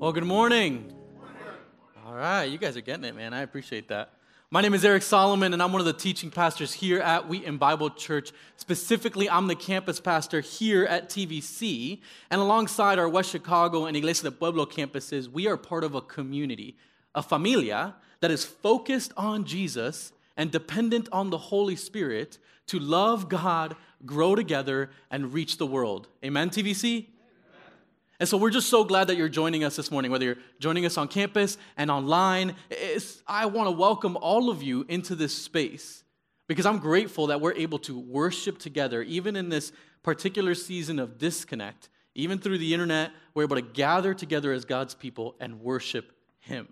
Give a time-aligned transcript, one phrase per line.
[0.00, 0.92] Well, good morning.
[2.06, 3.34] All right, you guys are getting it, man.
[3.34, 4.12] I appreciate that.
[4.48, 7.58] My name is Eric Solomon, and I'm one of the teaching pastors here at Wheaton
[7.58, 8.30] Bible Church.
[8.54, 12.00] Specifically, I'm the campus pastor here at TVC.
[12.30, 16.00] And alongside our West Chicago and Iglesia de Pueblo campuses, we are part of a
[16.00, 16.76] community,
[17.16, 22.38] a familia, that is focused on Jesus and dependent on the Holy Spirit
[22.68, 23.74] to love God,
[24.06, 26.06] grow together, and reach the world.
[26.24, 27.06] Amen, TVC?
[28.20, 30.84] And so we're just so glad that you're joining us this morning, whether you're joining
[30.84, 32.56] us on campus and online.
[32.68, 36.02] It's, I want to welcome all of you into this space
[36.48, 39.70] because I'm grateful that we're able to worship together, even in this
[40.02, 41.90] particular season of disconnect.
[42.16, 46.66] Even through the internet, we're able to gather together as God's people and worship Him.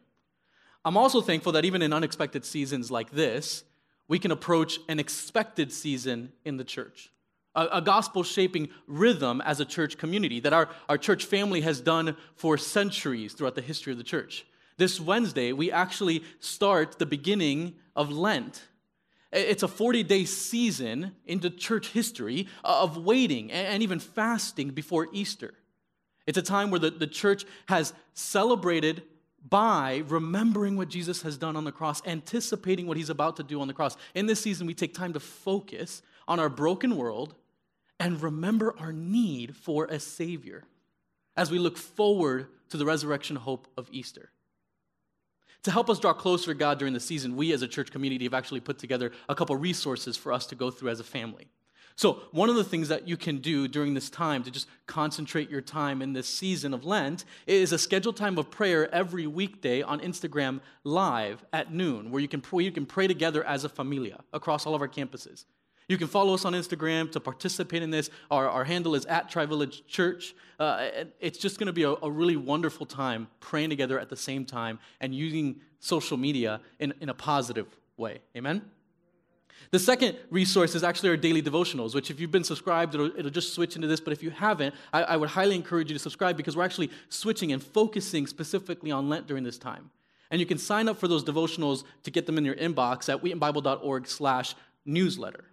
[0.85, 3.63] I'm also thankful that even in unexpected seasons like this,
[4.09, 7.13] we can approach an expected season in the church
[7.57, 11.81] a, a gospel shaping rhythm as a church community that our, our church family has
[11.81, 14.47] done for centuries throughout the history of the church.
[14.77, 18.63] This Wednesday, we actually start the beginning of Lent.
[19.33, 25.09] It's a 40 day season into church history uh, of waiting and even fasting before
[25.13, 25.55] Easter.
[26.27, 29.03] It's a time where the, the church has celebrated
[29.49, 33.61] by remembering what Jesus has done on the cross, anticipating what he's about to do
[33.61, 33.97] on the cross.
[34.15, 37.35] In this season, we take time to focus on our broken world
[37.99, 40.65] and remember our need for a Savior
[41.37, 44.31] as we look forward to the resurrection hope of Easter.
[45.63, 48.25] To help us draw closer to God during the season, we as a church community
[48.25, 51.49] have actually put together a couple resources for us to go through as a family.
[51.99, 55.49] So, one of the things that you can do during this time to just concentrate
[55.49, 59.81] your time in this season of Lent is a scheduled time of prayer every weekday
[59.81, 63.71] on Instagram Live at noon, where you can, pray, you can pray together as a
[63.71, 65.47] familia across all of our campuses.
[65.89, 68.11] You can follow us on Instagram to participate in this.
[68.31, 70.35] Our, our handle is at Tri Village Church.
[70.59, 70.89] Uh,
[71.21, 74.45] it's just going to be a, a, really wonderful time praying together at the same
[74.45, 78.19] time and using social media in, in a positive way.
[78.37, 78.63] Amen?
[79.71, 83.31] The second resource is actually our daily devotionals, which, if you've been subscribed, it'll, it'll
[83.31, 84.01] just switch into this.
[84.01, 86.91] But if you haven't, I, I would highly encourage you to subscribe because we're actually
[87.09, 89.91] switching and focusing specifically on Lent during this time.
[90.31, 93.23] And you can sign up for those devotionals to get them in your inbox at
[93.23, 95.45] wheatonbible.org slash newsletter.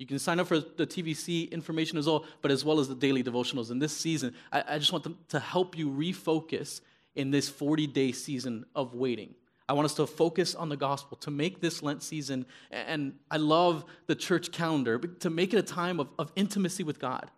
[0.00, 2.94] You can sign up for the TVC information as well, but as well as the
[2.94, 3.70] daily devotionals.
[3.70, 6.80] In this season, I, I just want to help you refocus
[7.14, 9.34] in this 40 day season of waiting.
[9.68, 13.36] I want us to focus on the gospel, to make this Lent season, and I
[13.36, 17.30] love the church calendar, to make it a time of, of intimacy with God,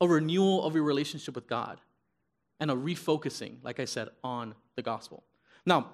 [0.00, 1.80] a renewal of your relationship with God,
[2.58, 5.22] and a refocusing, like I said, on the gospel.
[5.64, 5.90] Now,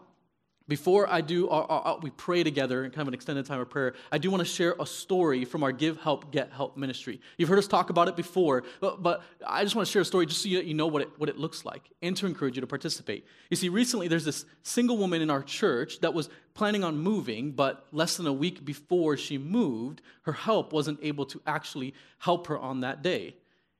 [0.71, 3.69] before I do, our, our, we pray together in kind of an extended time of
[3.69, 3.95] prayer.
[4.13, 7.21] I do want to share a story from our Give Help, Get Help ministry.
[7.37, 10.05] You've heard us talk about it before, but, but I just want to share a
[10.05, 12.57] story just so you, you know what it, what it looks like and to encourage
[12.57, 13.27] you to participate.
[13.51, 17.51] You see, recently there's this single woman in our church that was planning on moving,
[17.51, 22.47] but less than a week before she moved, her help wasn't able to actually help
[22.47, 23.35] her on that day.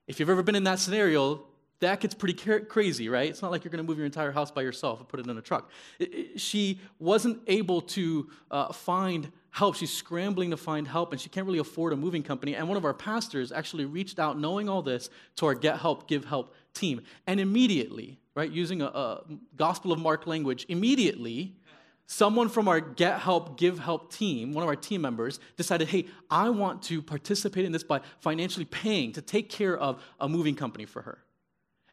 [0.07, 1.45] If you've ever been in that scenario,
[1.81, 2.33] that gets pretty
[2.63, 3.29] crazy, right?
[3.29, 5.27] It's not like you're going to move your entire house by yourself and put it
[5.27, 5.69] in a truck.
[5.99, 9.75] It, it, she wasn't able to uh, find help.
[9.75, 12.55] She's scrambling to find help, and she can't really afford a moving company.
[12.55, 16.07] And one of our pastors actually reached out, knowing all this, to our Get Help,
[16.07, 17.01] Give Help team.
[17.25, 19.23] And immediately, right, using a, a
[19.57, 21.55] Gospel of Mark language, immediately,
[22.05, 26.05] someone from our Get Help, Give Help team, one of our team members, decided, hey,
[26.29, 30.53] I want to participate in this by financially paying to take care of a moving
[30.53, 31.17] company for her.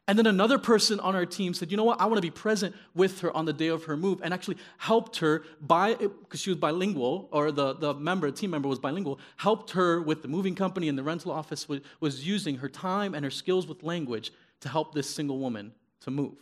[0.09, 2.31] And then another person on our team said, you know what, I want to be
[2.31, 6.39] present with her on the day of her move and actually helped her by, because
[6.39, 10.27] she was bilingual, or the, the member, team member was bilingual, helped her with the
[10.27, 13.83] moving company and the rental office was, was using her time and her skills with
[13.83, 16.33] language to help this single woman to move.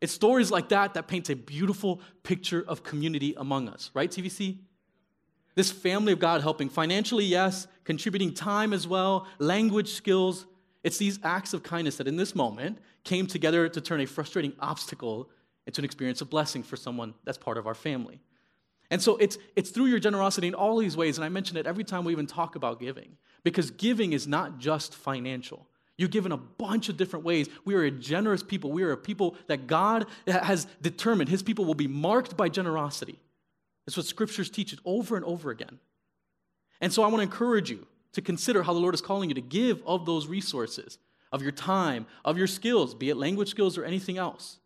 [0.00, 4.56] It's stories like that that paints a beautiful picture of community among us, right, TVC?
[5.54, 10.46] This family of God helping financially, yes, contributing time as well, language skills,
[10.84, 14.52] it's these acts of kindness that in this moment came together to turn a frustrating
[14.60, 15.30] obstacle
[15.66, 18.20] into an experience of blessing for someone that's part of our family.
[18.90, 21.66] And so it's, it's through your generosity in all these ways, and I mention it
[21.66, 25.66] every time we even talk about giving, because giving is not just financial.
[25.96, 27.48] You give in a bunch of different ways.
[27.64, 28.72] We are a generous people.
[28.72, 33.18] We are a people that God has determined His people will be marked by generosity.
[33.86, 35.78] That's what scriptures teach it over and over again.
[36.80, 39.34] And so I want to encourage you to consider how the Lord is calling you
[39.34, 40.98] to give of those resources,
[41.32, 44.58] of your time, of your skills, be it language skills or anything else,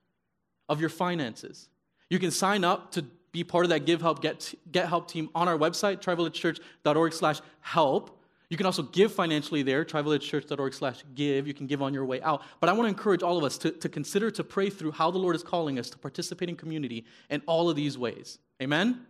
[0.69, 1.69] of your finances.
[2.10, 5.28] You can sign up to be part of that Give Help, Get, Get Help team
[5.34, 8.19] on our website, trivillagechurch.org slash help.
[8.48, 11.46] You can also give financially there, trivillagechurch.org slash give.
[11.46, 12.43] You can give on your way out.
[12.60, 15.10] But I want to encourage all of us to, to consider, to pray through how
[15.10, 18.38] the Lord is calling us to participate in community in all of these ways.
[18.62, 19.04] Amen?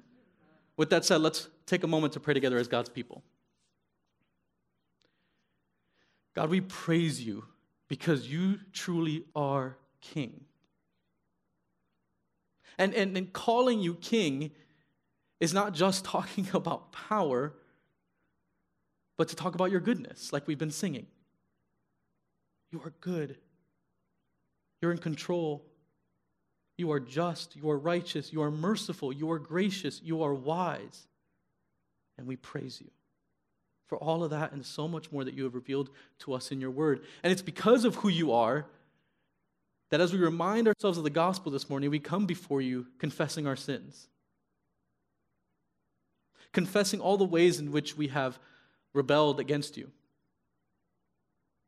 [0.76, 3.22] With that said, let's take a moment to pray together as God's people.
[6.36, 7.44] God, we praise you
[7.88, 10.44] because you truly are king.
[12.78, 14.50] And, and, and calling you king
[15.40, 17.54] is not just talking about power,
[19.16, 21.06] but to talk about your goodness, like we've been singing.
[22.70, 23.38] You are good.
[24.82, 25.64] You're in control.
[26.76, 27.56] You are just.
[27.56, 28.30] You are righteous.
[28.30, 29.10] You are merciful.
[29.10, 30.02] You are gracious.
[30.04, 31.06] You are wise.
[32.18, 32.90] And we praise you
[33.86, 35.90] for all of that and so much more that you have revealed
[36.20, 37.04] to us in your word.
[37.22, 38.66] And it's because of who you are
[39.90, 43.46] that as we remind ourselves of the gospel this morning, we come before you confessing
[43.46, 44.08] our sins,
[46.52, 48.38] confessing all the ways in which we have
[48.92, 49.90] rebelled against you.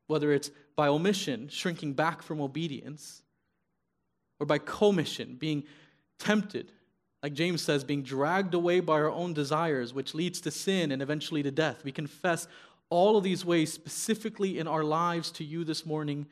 [0.07, 3.21] Whether it's by omission, shrinking back from obedience,
[4.39, 5.63] or by commission, being
[6.17, 6.71] tempted,
[7.21, 11.01] like James says, being dragged away by our own desires, which leads to sin and
[11.01, 11.83] eventually to death.
[11.83, 12.47] We confess
[12.89, 16.27] all of these ways specifically in our lives to you this morning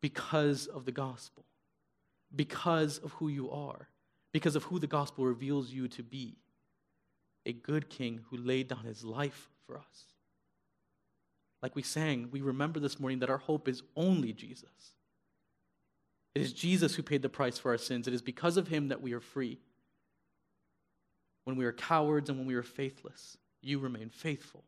[0.00, 1.44] because of the gospel,
[2.34, 3.88] because of who you are,
[4.32, 6.36] because of who the gospel reveals you to be
[7.44, 10.04] a good king who laid down his life for us.
[11.60, 14.92] Like we sang, we remember this morning that our hope is only Jesus.
[16.34, 18.06] It is Jesus who paid the price for our sins.
[18.06, 19.58] It is because of him that we are free.
[21.48, 24.64] When we are cowards and when we are faithless, you remain faithful.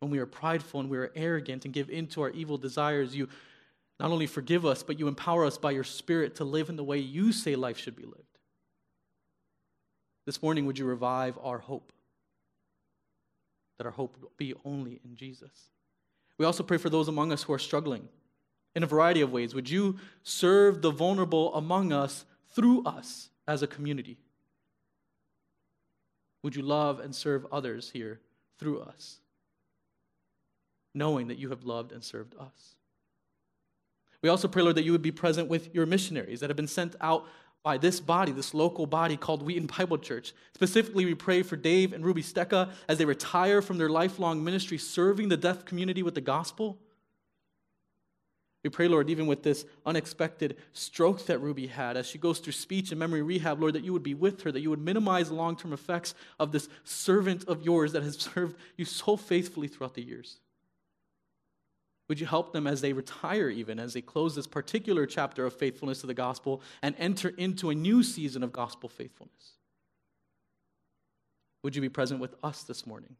[0.00, 3.14] When we are prideful and we are arrogant and give in to our evil desires,
[3.14, 3.28] you
[4.00, 6.82] not only forgive us, but you empower us by your Spirit to live in the
[6.82, 8.40] way you say life should be lived.
[10.26, 11.92] This morning, would you revive our hope?
[13.78, 15.70] That our hope will be only in Jesus.
[16.36, 18.08] We also pray for those among us who are struggling
[18.74, 19.54] in a variety of ways.
[19.54, 22.24] Would you serve the vulnerable among us
[22.56, 24.18] through us as a community?
[26.44, 28.20] Would you love and serve others here
[28.58, 29.16] through us,
[30.94, 32.76] knowing that you have loved and served us?
[34.20, 36.66] We also pray, Lord, that you would be present with your missionaries that have been
[36.66, 37.24] sent out
[37.62, 40.34] by this body, this local body called Wheaton Bible Church.
[40.54, 44.76] Specifically, we pray for Dave and Ruby Stecca as they retire from their lifelong ministry
[44.76, 46.78] serving the deaf community with the gospel.
[48.64, 52.54] We pray, Lord, even with this unexpected stroke that Ruby had as she goes through
[52.54, 55.28] speech and memory rehab, Lord, that you would be with her, that you would minimize
[55.28, 59.68] the long term effects of this servant of yours that has served you so faithfully
[59.68, 60.38] throughout the years.
[62.08, 65.52] Would you help them as they retire, even as they close this particular chapter of
[65.52, 69.52] faithfulness to the gospel and enter into a new season of gospel faithfulness?
[71.62, 73.16] Would you be present with us this morning,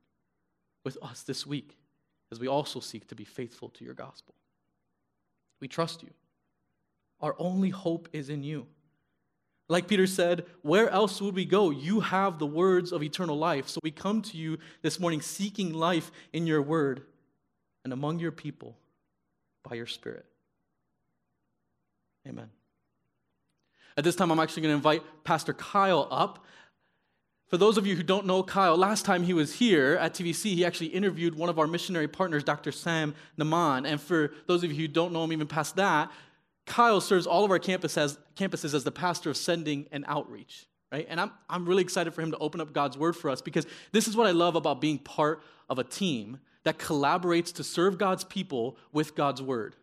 [0.85, 1.76] with us this week,
[2.32, 4.35] as we also seek to be faithful to your gospel?
[5.60, 6.10] We trust you.
[7.20, 8.66] Our only hope is in you.
[9.68, 11.70] Like Peter said, where else would we go?
[11.70, 13.68] You have the words of eternal life.
[13.68, 17.02] So we come to you this morning seeking life in your word
[17.82, 18.76] and among your people
[19.62, 20.26] by your Spirit.
[22.28, 22.50] Amen.
[23.96, 26.44] At this time, I'm actually going to invite Pastor Kyle up.
[27.54, 30.54] For those of you who don't know Kyle, last time he was here at TVC,
[30.54, 32.72] he actually interviewed one of our missionary partners, Dr.
[32.72, 33.86] Sam Naman.
[33.86, 36.10] And for those of you who don't know him even past that,
[36.66, 40.67] Kyle serves all of our campus as, campuses as the pastor of sending and outreach.
[40.90, 41.06] Right?
[41.08, 43.69] And I'm, I'm really excited for him to open up God's word for us because
[43.93, 45.40] this is what I love about being part
[45.70, 49.76] of a team that collaborates to serve God's people with God's word.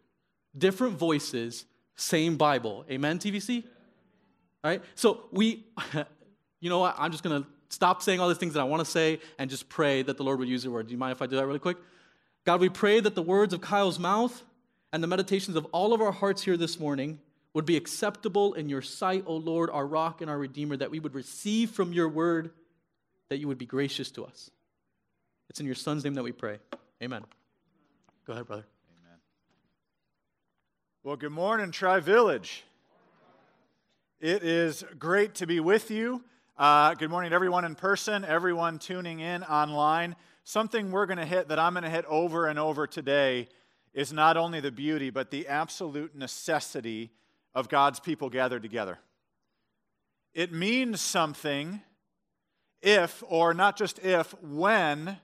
[0.57, 1.63] Different voices,
[1.95, 2.83] same Bible.
[2.91, 3.63] Amen, TVC?
[4.61, 4.83] All right?
[4.95, 5.67] So we,
[6.59, 6.95] you know what?
[6.99, 9.49] I'm just going to stop saying all these things that I want to say and
[9.49, 10.87] just pray that the Lord would use your word.
[10.87, 11.77] Do you mind if I do that really quick?
[12.45, 14.43] God, we pray that the words of Kyle's mouth
[14.91, 17.19] and the meditations of all of our hearts here this morning
[17.53, 20.99] would be acceptable in your sight, O Lord, our rock and our redeemer, that we
[20.99, 22.51] would receive from your word,
[23.29, 24.49] that you would be gracious to us.
[25.49, 26.59] It's in your son's name that we pray.
[27.03, 27.23] Amen.
[28.25, 28.65] Go ahead, brother.
[29.03, 29.17] Amen.
[31.03, 32.63] Well, good morning, Tri Village.
[34.19, 36.23] It is great to be with you.
[36.57, 40.15] Uh, good morning everyone in person, everyone tuning in online.
[40.43, 43.47] Something we're going to hit that I'm going to hit over and over today
[43.93, 47.09] is not only the beauty, but the absolute necessity
[47.55, 48.99] of God's people gathered together.
[50.33, 51.81] It means something
[52.81, 55.17] if, or not just if, when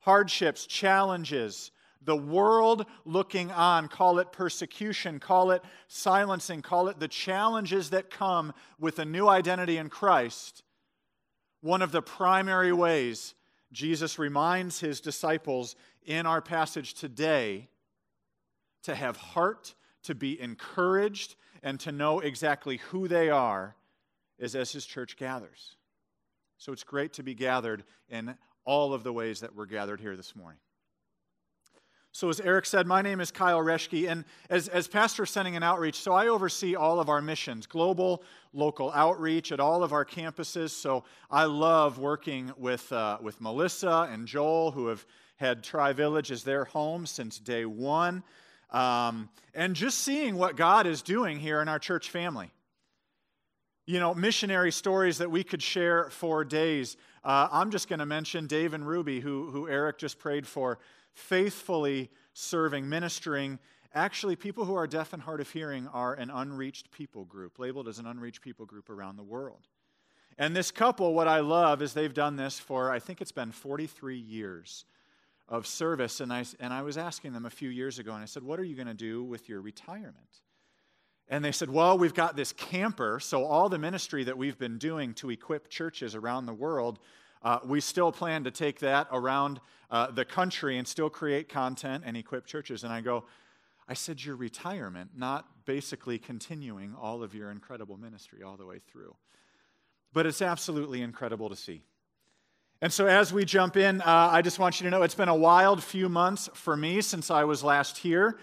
[0.00, 1.70] hardships, challenges,
[2.02, 8.10] the world looking on, call it persecution, call it silencing, call it the challenges that
[8.10, 10.62] come with a new identity in Christ,
[11.60, 13.34] one of the primary ways
[13.72, 17.68] Jesus reminds his disciples in our passage today
[18.84, 19.74] to have heart,
[20.04, 23.74] to be encouraged, and to know exactly who they are
[24.38, 25.76] is as his church gathers.
[26.56, 30.16] So it's great to be gathered in all of the ways that we're gathered here
[30.16, 30.60] this morning.
[32.18, 35.62] So, as Eric said, my name is Kyle Reschke, and as, as pastor sending an
[35.62, 40.04] outreach, so I oversee all of our missions, global, local outreach at all of our
[40.04, 40.70] campuses.
[40.70, 45.06] So, I love working with, uh, with Melissa and Joel, who have
[45.36, 48.24] had Tri Village as their home since day one,
[48.72, 52.50] um, and just seeing what God is doing here in our church family.
[53.86, 56.96] You know, missionary stories that we could share for days.
[57.22, 60.80] Uh, I'm just going to mention Dave and Ruby, who, who Eric just prayed for
[61.18, 63.58] faithfully serving, ministering.
[63.94, 67.88] Actually, people who are deaf and hard of hearing are an unreached people group, labeled
[67.88, 69.66] as an unreached people group around the world.
[70.38, 73.50] And this couple, what I love is they've done this for, I think it's been
[73.50, 74.84] 43 years
[75.48, 76.20] of service.
[76.20, 78.60] And I, and I was asking them a few years ago, and I said, What
[78.60, 80.42] are you going to do with your retirement?
[81.28, 84.78] And they said, Well, we've got this camper, so all the ministry that we've been
[84.78, 87.00] doing to equip churches around the world,
[87.42, 92.04] uh, we still plan to take that around uh, the country and still create content
[92.06, 92.84] and equip churches.
[92.84, 93.24] And I go,
[93.88, 98.80] I said, Your retirement, not basically continuing all of your incredible ministry all the way
[98.90, 99.14] through.
[100.12, 101.82] But it's absolutely incredible to see.
[102.80, 105.28] And so, as we jump in, uh, I just want you to know it's been
[105.28, 108.38] a wild few months for me since I was last here.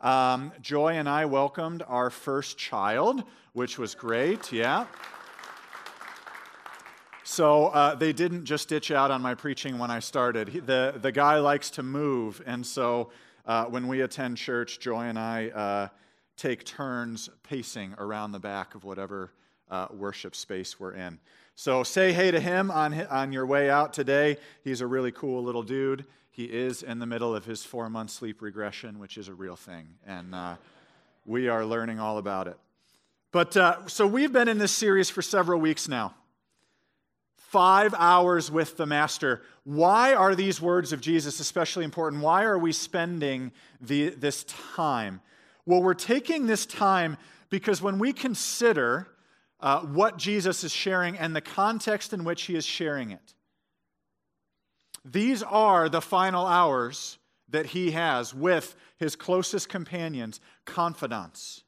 [0.00, 4.52] Um, Joy and I welcomed our first child, which was great.
[4.52, 4.86] Yeah.
[7.30, 10.48] So uh, they didn't just ditch out on my preaching when I started.
[10.48, 12.42] He, the, the guy likes to move.
[12.44, 13.12] And so
[13.46, 15.88] uh, when we attend church, Joy and I uh,
[16.36, 19.30] take turns pacing around the back of whatever
[19.70, 21.20] uh, worship space we're in.
[21.54, 24.36] So say hey to him on, on your way out today.
[24.64, 26.06] He's a really cool little dude.
[26.32, 29.54] He is in the middle of his four month sleep regression, which is a real
[29.54, 29.86] thing.
[30.04, 30.56] And uh,
[31.24, 32.56] we are learning all about it.
[33.30, 36.16] But uh, so we've been in this series for several weeks now
[37.50, 39.42] five hours with the Master.
[39.64, 42.22] Why are these words of Jesus especially important?
[42.22, 45.20] Why are we spending the, this time?
[45.66, 47.16] Well, we're taking this time
[47.48, 49.08] because when we consider
[49.58, 53.34] uh, what Jesus is sharing and the context in which he is sharing it,
[55.04, 61.64] these are the final hours that he has with his closest companions, confidants.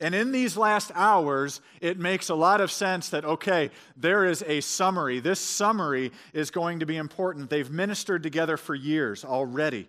[0.00, 4.44] And in these last hours, it makes a lot of sense that, okay, there is
[4.46, 5.18] a summary.
[5.18, 7.50] This summary is going to be important.
[7.50, 9.88] They've ministered together for years already.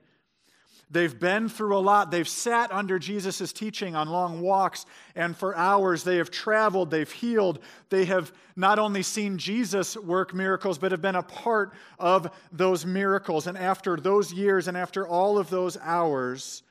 [0.92, 2.10] They've been through a lot.
[2.10, 7.12] They've sat under Jesus' teaching on long walks, and for hours they have traveled, they've
[7.12, 7.60] healed.
[7.90, 12.88] They have not only seen Jesus work miracles, but have been a part of those
[12.88, 13.46] miracles.
[13.46, 16.64] And after those years and after all of those hours,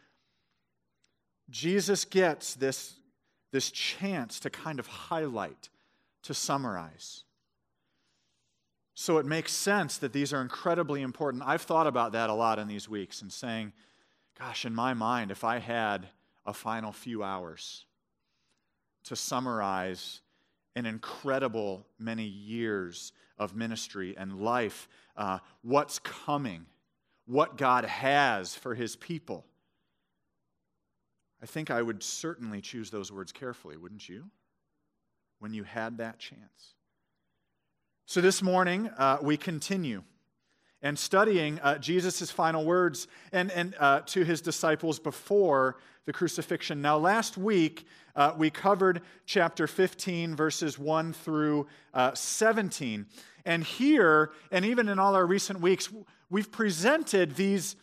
[1.48, 2.97] Jesus gets this
[3.50, 5.68] this chance to kind of highlight,
[6.22, 7.24] to summarize.
[8.94, 11.44] So it makes sense that these are incredibly important.
[11.46, 13.72] I've thought about that a lot in these weeks and saying,
[14.38, 16.08] gosh, in my mind, if I had
[16.44, 17.84] a final few hours
[19.04, 20.20] to summarize
[20.74, 26.66] an incredible many years of ministry and life, uh, what's coming,
[27.26, 29.44] what God has for his people
[31.42, 34.24] I think I would certainly choose those words carefully, wouldn't you?
[35.38, 36.74] When you had that chance.
[38.06, 40.02] So this morning, uh, we continue
[40.82, 45.76] and studying uh, Jesus' final words and, and uh, to his disciples before
[46.06, 46.80] the crucifixion.
[46.80, 53.06] Now, last week, uh, we covered chapter 15, verses 1 through uh, 17.
[53.44, 55.90] And here, and even in all our recent weeks,
[56.30, 57.76] we've presented these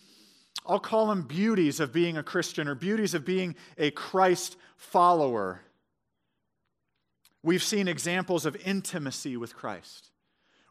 [0.68, 5.62] I'll call them beauties of being a Christian or beauties of being a Christ follower.
[7.44, 10.10] We've seen examples of intimacy with Christ.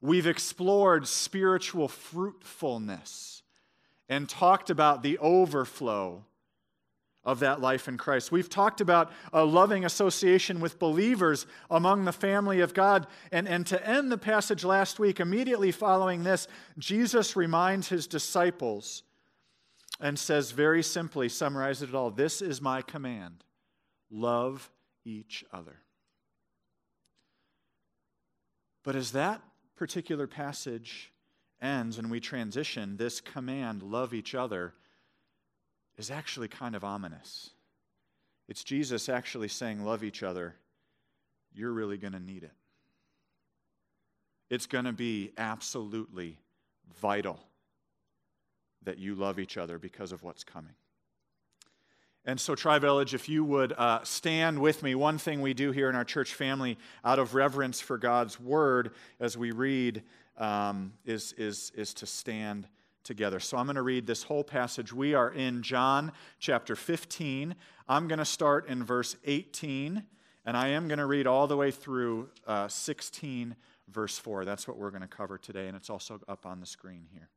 [0.01, 3.43] We've explored spiritual fruitfulness
[4.09, 6.25] and talked about the overflow
[7.25, 8.31] of that life in Christ.
[8.31, 13.07] We've talked about a loving association with believers among the family of God.
[13.33, 19.05] And, and to end the passage last week, immediately following this, Jesus reminds his disciples
[20.01, 23.45] and says very simply, summarizes it all this is my command
[24.11, 24.71] love
[25.05, 25.77] each other.
[28.85, 29.41] But as that
[29.77, 31.11] particular passage
[31.61, 34.75] ends and we transition, this command, love each other,
[35.97, 37.51] is actually kind of ominous.
[38.49, 40.55] It's Jesus actually saying, Love each other.
[41.53, 42.53] You're really going to need it.
[44.51, 46.39] It's going to be absolutely
[47.01, 47.41] vital
[48.85, 50.75] that you love each other because of what's coming.
[52.27, 55.73] And so, Tri Village, if you would uh, stand with me, one thing we do
[55.73, 60.03] here in our church family out of reverence for God's word as we read
[60.39, 62.67] um, is, is, is to stand
[63.03, 63.41] together.
[63.41, 64.91] So, I'm going to read this whole passage.
[64.91, 67.55] We are in John chapter 15.
[67.89, 70.03] I'm going to start in verse 18,
[70.47, 73.55] and I am going to read all the way through uh, 16,
[73.89, 74.47] verse 4.
[74.47, 77.29] That's what we're going to cover today, and it's also up on the screen here.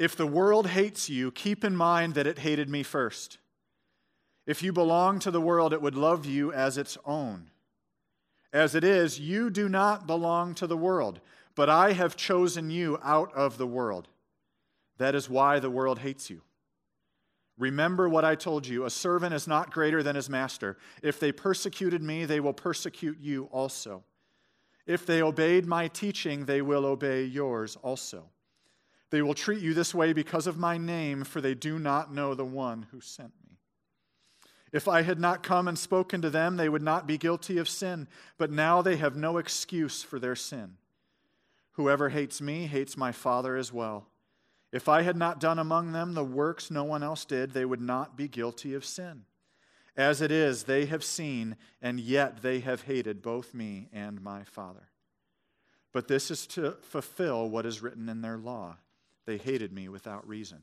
[0.00, 3.36] If the world hates you, keep in mind that it hated me first.
[4.46, 7.50] If you belong to the world, it would love you as its own.
[8.50, 11.20] As it is, you do not belong to the world,
[11.54, 14.08] but I have chosen you out of the world.
[14.96, 16.40] That is why the world hates you.
[17.58, 20.78] Remember what I told you a servant is not greater than his master.
[21.02, 24.02] If they persecuted me, they will persecute you also.
[24.86, 28.30] If they obeyed my teaching, they will obey yours also.
[29.10, 32.34] They will treat you this way because of my name, for they do not know
[32.34, 33.58] the one who sent me.
[34.72, 37.68] If I had not come and spoken to them, they would not be guilty of
[37.68, 38.06] sin,
[38.38, 40.76] but now they have no excuse for their sin.
[41.72, 44.06] Whoever hates me hates my Father as well.
[44.72, 47.80] If I had not done among them the works no one else did, they would
[47.80, 49.24] not be guilty of sin.
[49.96, 54.44] As it is, they have seen, and yet they have hated both me and my
[54.44, 54.88] Father.
[55.92, 58.76] But this is to fulfill what is written in their law.
[59.26, 60.62] They hated me without reason.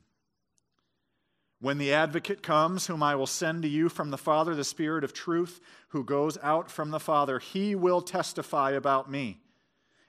[1.60, 5.02] When the advocate comes, whom I will send to you from the Father, the Spirit
[5.02, 9.40] of truth, who goes out from the Father, he will testify about me.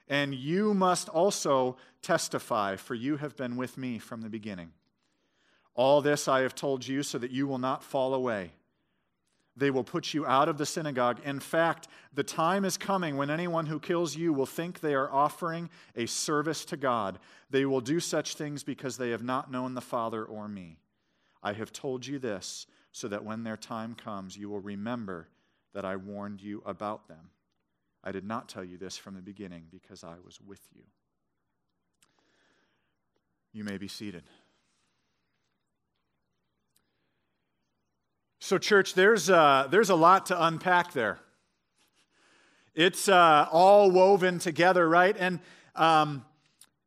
[0.06, 4.72] And you must also testify, for you have been with me from the beginning.
[5.74, 8.52] All this I have told you so that you will not fall away.
[9.60, 11.20] They will put you out of the synagogue.
[11.22, 15.12] In fact, the time is coming when anyone who kills you will think they are
[15.12, 17.18] offering a service to God.
[17.50, 20.78] They will do such things because they have not known the Father or me.
[21.42, 25.28] I have told you this so that when their time comes, you will remember
[25.74, 27.28] that I warned you about them.
[28.02, 30.84] I did not tell you this from the beginning because I was with you.
[33.52, 34.22] You may be seated.
[38.50, 41.20] So, church, there's, uh, there's a lot to unpack there.
[42.74, 45.14] It's uh, all woven together, right?
[45.16, 45.38] And
[45.76, 46.24] um,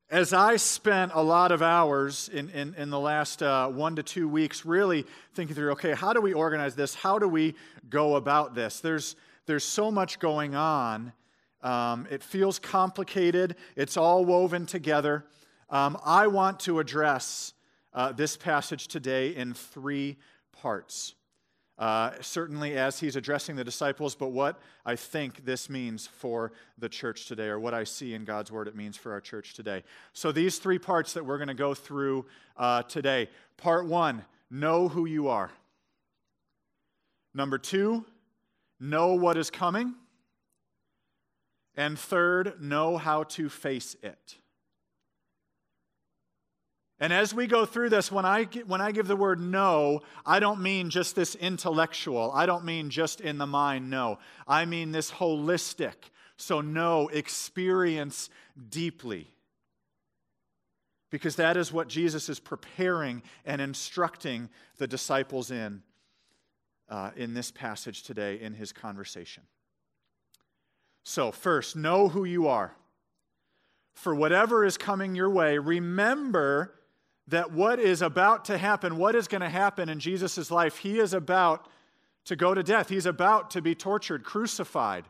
[0.10, 4.04] as I spent a lot of hours in, in, in the last uh, one to
[4.04, 6.96] two weeks really thinking through okay, how do we organize this?
[6.96, 7.56] How do we
[7.90, 8.82] go about this?
[8.82, 11.14] There's, there's so much going on.
[11.62, 15.24] Um, it feels complicated, it's all woven together.
[15.70, 17.54] Um, I want to address
[17.94, 20.18] uh, this passage today in three
[20.52, 21.16] parts
[21.80, 26.88] uh, certainly as he's addressing the disciples, but what I think this means for the
[26.88, 29.84] church today, or what I see in God's word it means for our church today.
[30.14, 32.26] So, these three parts that we're going to go through
[32.58, 33.30] uh, today.
[33.58, 35.52] Part one, know who you are.
[37.34, 38.06] Number two,
[38.80, 39.96] know what is coming.
[41.76, 44.36] And third, know how to face it.
[47.00, 50.40] And as we go through this, when I, when I give the word know, I
[50.40, 52.32] don't mean just this intellectual.
[52.34, 54.20] I don't mean just in the mind, no.
[54.48, 55.96] I mean this holistic.
[56.38, 58.30] So, know, experience
[58.70, 59.32] deeply.
[61.10, 65.84] Because that is what Jesus is preparing and instructing the disciples in
[66.90, 69.44] uh, in this passage today in his conversation.
[71.04, 72.76] So, first, know who you are.
[73.94, 76.74] For whatever is coming your way, remember
[77.28, 81.00] that what is about to happen, what is going to happen in Jesus' life, he
[81.00, 81.68] is about
[82.26, 82.90] to go to death.
[82.90, 85.06] He's about to be tortured, crucified.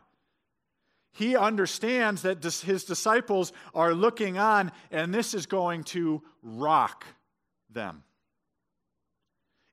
[1.12, 7.04] He understands that his disciples are looking on, and this is going to rock
[7.70, 8.02] them.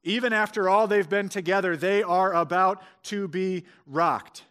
[0.03, 4.43] Even after all they've been together, they are about to be rocked.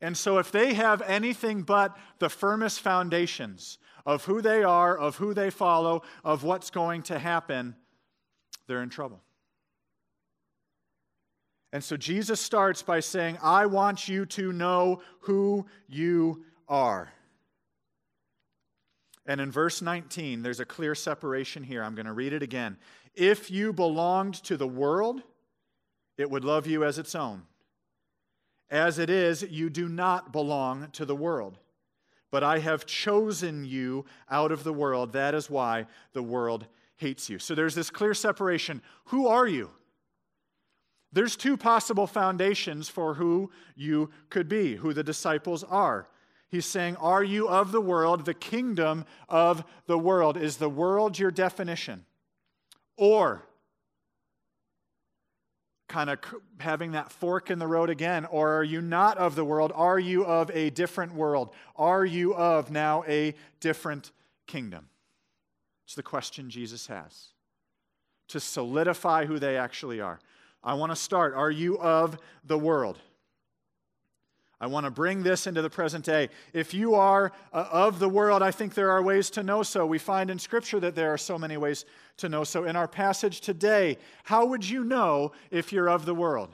[0.00, 5.16] And so, if they have anything but the firmest foundations, of who they are, of
[5.16, 7.74] who they follow, of what's going to happen,
[8.66, 9.20] they're in trouble.
[11.72, 17.12] And so Jesus starts by saying, I want you to know who you are.
[19.26, 21.84] And in verse 19, there's a clear separation here.
[21.84, 22.76] I'm going to read it again.
[23.14, 25.22] If you belonged to the world,
[26.16, 27.42] it would love you as its own.
[28.68, 31.58] As it is, you do not belong to the world
[32.30, 35.12] but I have chosen you out of the world.
[35.12, 36.66] That is why the world
[36.96, 37.38] hates you.
[37.38, 38.82] So there's this clear separation.
[39.06, 39.70] Who are you?
[41.12, 46.08] There's two possible foundations for who you could be, who the disciples are.
[46.48, 48.24] He's saying, Are you of the world?
[48.24, 50.36] The kingdom of the world.
[50.36, 52.04] Is the world your definition?
[52.96, 53.46] Or,
[55.90, 56.18] kind of
[56.58, 59.72] having that fork in the road again, or are you not of the world?
[59.74, 61.50] Are you of a different world?
[61.76, 64.12] Are you of now a different
[64.46, 64.88] kingdom?
[65.84, 67.28] It's the question Jesus has
[68.28, 70.20] to solidify who they actually are.
[70.62, 71.34] I want to start.
[71.34, 72.98] Are you of the world?
[74.60, 76.28] I want to bring this into the present day.
[76.52, 79.86] If you are uh, of the world, I think there are ways to know so.
[79.86, 81.86] We find in Scripture that there are so many ways
[82.18, 82.64] to know so.
[82.64, 86.50] In our passage today, how would you know if you're of the world?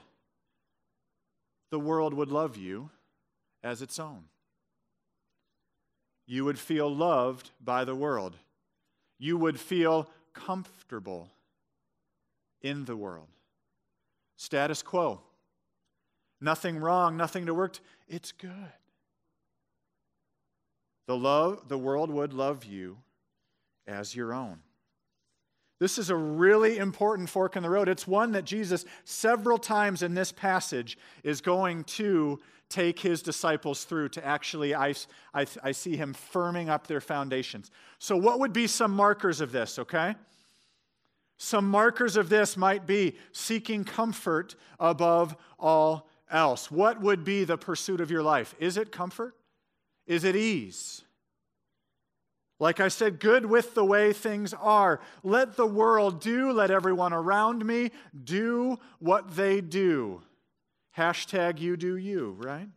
[1.71, 2.91] The world would love you
[3.65, 4.25] as its own.
[6.27, 8.37] You would feel loved by the world.
[9.19, 11.29] You would feel comfortable
[12.63, 13.29] in the world.
[14.37, 15.23] Status quo.
[16.41, 17.75] Nothing wrong, nothing to work.
[17.75, 17.81] To.
[18.09, 18.51] It's good.
[21.07, 22.99] The love the world would love you
[23.87, 24.61] as your own.
[25.79, 27.89] This is a really important fork in the road.
[27.89, 33.85] It's one that Jesus, several times in this passage, is going to take his disciples
[33.85, 34.95] through to actually, I,
[35.35, 37.71] I, I see him firming up their foundations.
[37.99, 40.17] So, what would be some markers of this, okay?
[41.39, 46.71] Some markers of this might be seeking comfort above all else.
[46.71, 48.55] What would be the pursuit of your life?
[48.59, 49.35] Is it comfort?
[50.07, 51.03] Is it ease?
[52.59, 55.01] Like I said, good with the way things are.
[55.23, 57.91] Let the world do, let everyone around me
[58.25, 60.23] do what they do.
[60.97, 62.69] Hashtag you do you, right?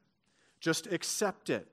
[0.60, 1.66] Just accept it.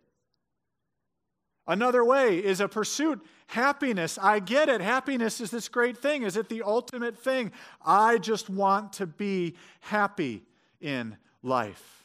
[1.66, 3.20] Another way is a pursuit.
[3.48, 4.18] Happiness.
[4.22, 4.80] I get it.
[4.80, 6.22] Happiness is this great thing.
[6.22, 7.50] Is it the ultimate thing?
[7.84, 10.44] I just want to be happy
[10.80, 12.04] in life.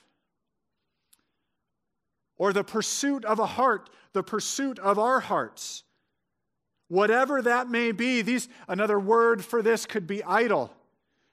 [2.37, 5.83] Or the pursuit of a heart, the pursuit of our hearts.
[6.87, 10.73] Whatever that may be, these another word for this could be idol.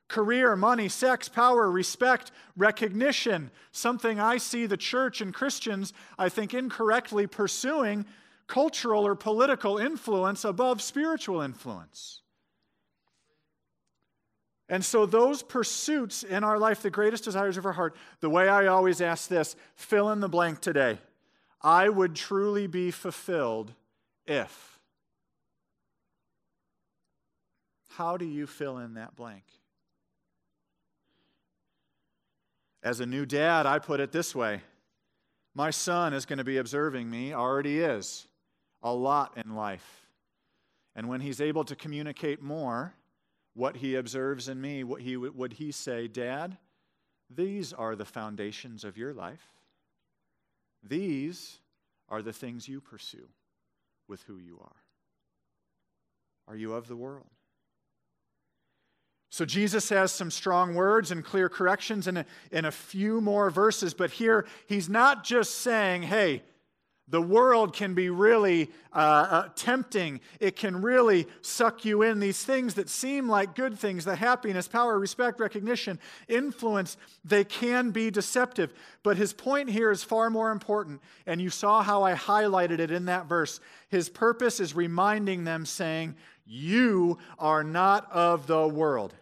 [0.08, 6.54] Career, money, sex, power, respect, recognition, something I see the church and Christians, I think,
[6.54, 8.06] incorrectly pursuing
[8.46, 12.22] cultural or political influence above spiritual influence.
[14.68, 18.48] And so, those pursuits in our life, the greatest desires of our heart, the way
[18.48, 20.98] I always ask this fill in the blank today.
[21.62, 23.72] I would truly be fulfilled
[24.26, 24.78] if.
[27.88, 29.42] How do you fill in that blank?
[32.82, 34.62] As a new dad, I put it this way
[35.54, 38.28] My son is going to be observing me, already is,
[38.82, 40.06] a lot in life.
[40.94, 42.94] And when he's able to communicate more,
[43.58, 46.56] what he observes in me, what he, would he say, Dad,
[47.28, 49.48] these are the foundations of your life.
[50.84, 51.58] These
[52.08, 53.28] are the things you pursue
[54.06, 54.76] with who you are.
[56.46, 57.26] Are you of the world?
[59.28, 63.50] So Jesus has some strong words and clear corrections in a, in a few more
[63.50, 66.44] verses, but here he's not just saying, hey,
[67.10, 68.96] the world can be really uh,
[69.30, 70.20] uh, tempting.
[70.40, 72.20] It can really suck you in.
[72.20, 77.90] These things that seem like good things, the happiness, power, respect, recognition, influence, they can
[77.92, 78.74] be deceptive.
[79.02, 81.00] But his point here is far more important.
[81.26, 83.60] And you saw how I highlighted it in that verse.
[83.88, 89.14] His purpose is reminding them, saying, You are not of the world.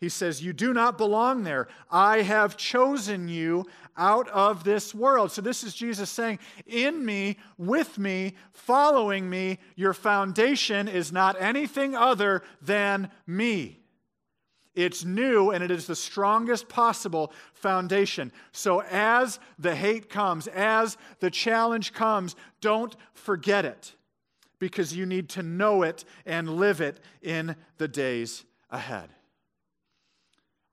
[0.00, 1.68] He says, You do not belong there.
[1.90, 3.66] I have chosen you
[3.98, 5.30] out of this world.
[5.30, 11.40] So, this is Jesus saying, In me, with me, following me, your foundation is not
[11.40, 13.76] anything other than me.
[14.74, 18.32] It's new and it is the strongest possible foundation.
[18.52, 23.94] So, as the hate comes, as the challenge comes, don't forget it
[24.58, 29.10] because you need to know it and live it in the days ahead.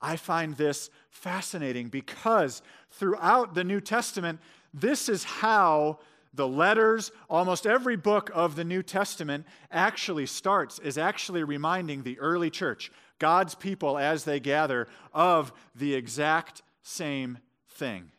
[0.01, 4.39] I find this fascinating because throughout the New Testament,
[4.73, 5.99] this is how
[6.33, 12.19] the letters, almost every book of the New Testament actually starts, is actually reminding the
[12.19, 18.11] early church, God's people as they gather, of the exact same thing.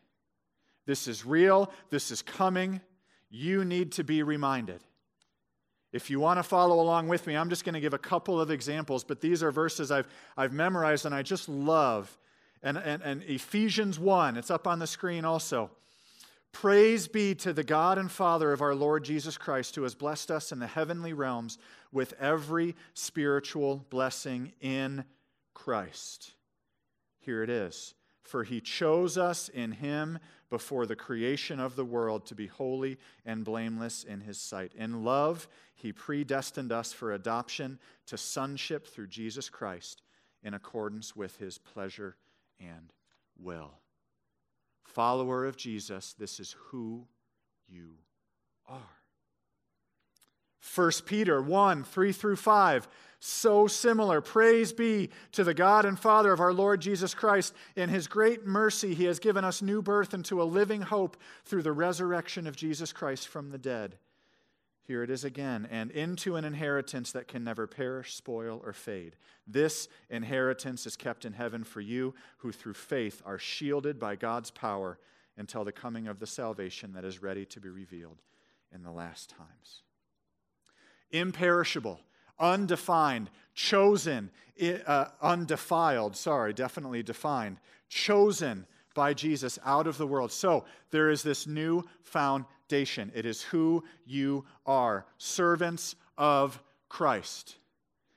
[0.84, 2.80] This is real, this is coming.
[3.30, 4.82] You need to be reminded.
[5.92, 8.40] If you want to follow along with me, I'm just going to give a couple
[8.40, 12.18] of examples, but these are verses I've, I've memorized and I just love.
[12.62, 15.70] And, and, and Ephesians 1, it's up on the screen also.
[16.52, 20.30] Praise be to the God and Father of our Lord Jesus Christ, who has blessed
[20.30, 21.58] us in the heavenly realms
[21.92, 25.04] with every spiritual blessing in
[25.54, 26.32] Christ.
[27.20, 27.94] Here it is
[28.28, 30.18] For he chose us in him
[30.50, 34.72] before the creation of the world to be holy and blameless in his sight.
[34.76, 40.02] In love, he predestined us for adoption to sonship through Jesus Christ
[40.42, 42.16] in accordance with his pleasure
[42.60, 42.92] and
[43.38, 43.78] will.
[44.84, 47.06] Follower of Jesus, this is who
[47.66, 47.94] you
[48.66, 48.98] are.
[50.74, 52.88] 1 Peter 1 3 through 5
[53.20, 54.20] so similar.
[54.20, 57.52] Praise be to the God and Father of our Lord Jesus Christ.
[57.74, 61.62] In his great mercy, he has given us new birth into a living hope through
[61.62, 63.98] the resurrection of Jesus Christ from the dead.
[64.84, 69.16] Here it is again, and into an inheritance that can never perish, spoil, or fade.
[69.46, 74.50] This inheritance is kept in heaven for you, who through faith are shielded by God's
[74.50, 74.98] power
[75.36, 78.22] until the coming of the salvation that is ready to be revealed
[78.74, 79.82] in the last times.
[81.10, 82.00] Imperishable
[82.38, 84.30] undefined, chosen,
[84.86, 90.32] uh, undefiled, sorry, definitely defined, chosen by Jesus out of the world.
[90.32, 93.12] So there is this new foundation.
[93.14, 97.56] It is who you are, servants of Christ.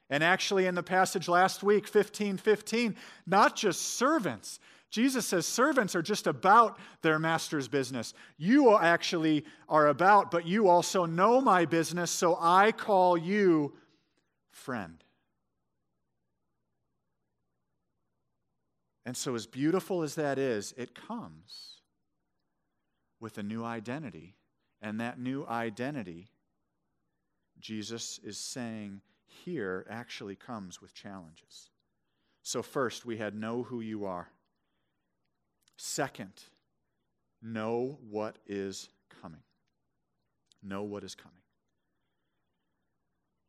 [0.09, 4.59] And actually, in the passage last week, 15 15, not just servants.
[4.89, 8.13] Jesus says servants are just about their master's business.
[8.37, 13.71] You actually are about, but you also know my business, so I call you
[14.51, 15.03] friend.
[19.05, 21.81] And so, as beautiful as that is, it comes
[23.19, 24.35] with a new identity.
[24.81, 26.29] And that new identity,
[27.59, 31.69] Jesus is saying here, actually comes with challenges.
[32.43, 34.29] So, first, we had know who you are.
[35.77, 36.33] Second,
[37.41, 38.89] know what is
[39.21, 39.41] coming.
[40.61, 41.40] Know what is coming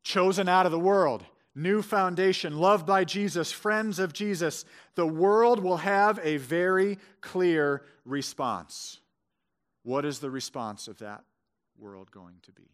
[0.03, 1.23] chosen out of the world,
[1.55, 7.83] new foundation, loved by Jesus, friends of Jesus, the world will have a very clear
[8.05, 8.99] response.
[9.83, 11.23] What is the response of that
[11.77, 12.69] world going to be?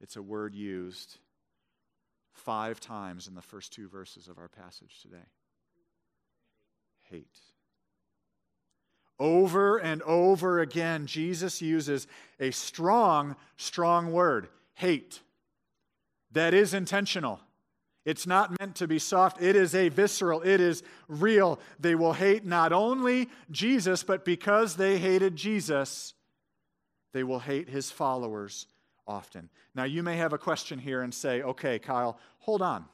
[0.00, 1.18] It's a word used
[2.32, 5.26] five times in the first two verses of our passage today
[7.10, 7.38] hate.
[9.18, 12.06] Over and over again, Jesus uses
[12.38, 15.20] a strong, strong word hate
[16.32, 17.40] that is intentional.
[18.04, 19.42] It's not meant to be soft.
[19.42, 20.40] It is a visceral.
[20.42, 21.60] It is real.
[21.78, 26.14] They will hate not only Jesus, but because they hated Jesus,
[27.12, 28.66] they will hate his followers
[29.06, 29.50] often.
[29.74, 32.86] Now, you may have a question here and say, okay, Kyle, hold on.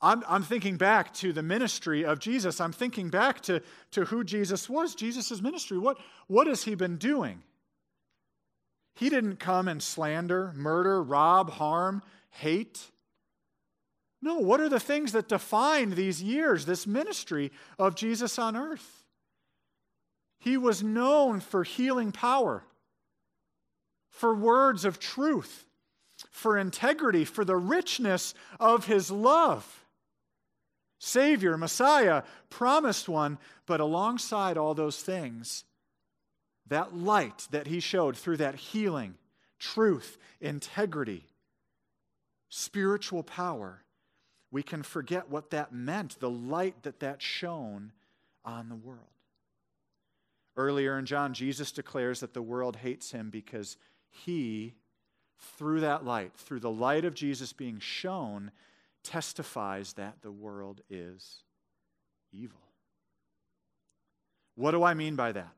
[0.00, 2.60] I'm, I'm thinking back to the ministry of Jesus.
[2.60, 3.62] I'm thinking back to,
[3.92, 5.78] to who Jesus was, Jesus' ministry.
[5.78, 7.42] What, what has he been doing?
[8.94, 12.90] He didn't come and slander, murder, rob, harm, hate.
[14.22, 19.04] No, what are the things that defined these years, this ministry of Jesus on earth?
[20.38, 22.64] He was known for healing power,
[24.10, 25.66] for words of truth,
[26.30, 29.84] for integrity, for the richness of his love.
[30.98, 35.64] Savior, Messiah, promised one, but alongside all those things,
[36.68, 39.14] that light that he showed through that healing,
[39.58, 41.26] truth, integrity,
[42.48, 43.82] spiritual power,
[44.50, 47.92] we can forget what that meant, the light that that shone
[48.44, 49.00] on the world.
[50.56, 53.76] Earlier in John, Jesus declares that the world hates him because
[54.08, 54.74] he,
[55.58, 58.52] through that light, through the light of Jesus being shown,
[59.02, 61.42] testifies that the world is
[62.32, 62.60] evil.
[64.54, 65.52] What do I mean by that?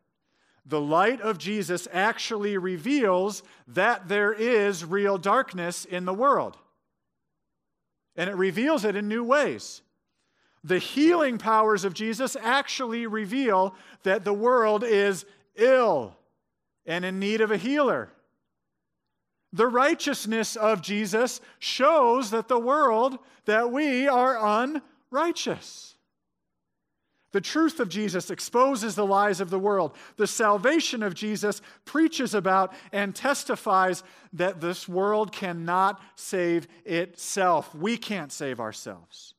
[0.67, 6.59] The light of Jesus actually reveals that there is real darkness in the world.
[8.17, 9.83] And it reveals it in new ways.
[10.65, 15.25] The healing powers of Jesus actually reveal that the world is
[15.55, 16.17] ill
[16.85, 18.11] and in need of a healer.
[19.53, 25.96] The righteousness of Jesus shows that the world, that we are unrighteous.
[27.37, 29.95] The truth of Jesus exposes the lies of the world.
[30.17, 37.75] The salvation of Jesus preaches about and testifies that this world cannot save itself.
[37.75, 39.35] We can't save ourselves.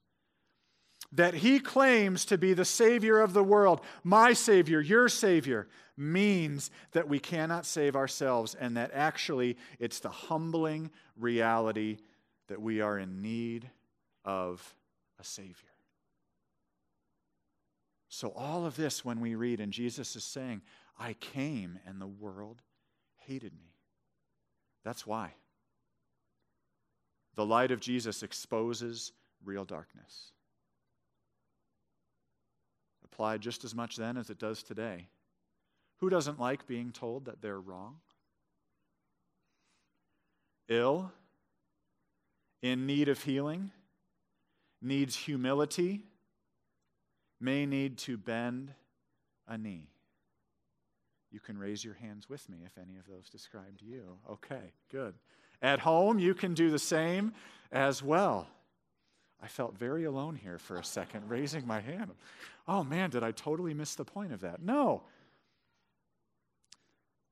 [1.11, 6.69] That he claims to be the Savior of the world, my Savior, your Savior, means
[6.91, 11.97] that we cannot save ourselves, and that actually it's the humbling reality
[12.47, 13.67] that we are in need
[14.23, 14.75] of
[15.19, 15.66] a Savior.
[18.09, 20.61] So, all of this, when we read, and Jesus is saying,
[20.97, 22.61] I came and the world
[23.17, 23.73] hated me.
[24.83, 25.33] That's why.
[27.35, 29.11] The light of Jesus exposes
[29.43, 30.31] real darkness.
[33.03, 35.07] applied just as much then as it does today.
[35.97, 37.95] Who doesn't like being told that they're wrong?
[40.69, 41.11] Ill,
[42.61, 43.71] in need of healing,
[44.81, 46.03] needs humility,
[47.39, 48.73] may need to bend
[49.47, 49.89] a knee.
[51.31, 54.17] You can raise your hands with me if any of those describe to you.
[54.29, 55.13] Okay, good.
[55.61, 57.33] At home, you can do the same
[57.71, 58.47] as well.
[59.41, 62.11] I felt very alone here for a second, raising my hand.
[62.67, 64.61] Oh man, did I totally miss the point of that?
[64.61, 65.03] No.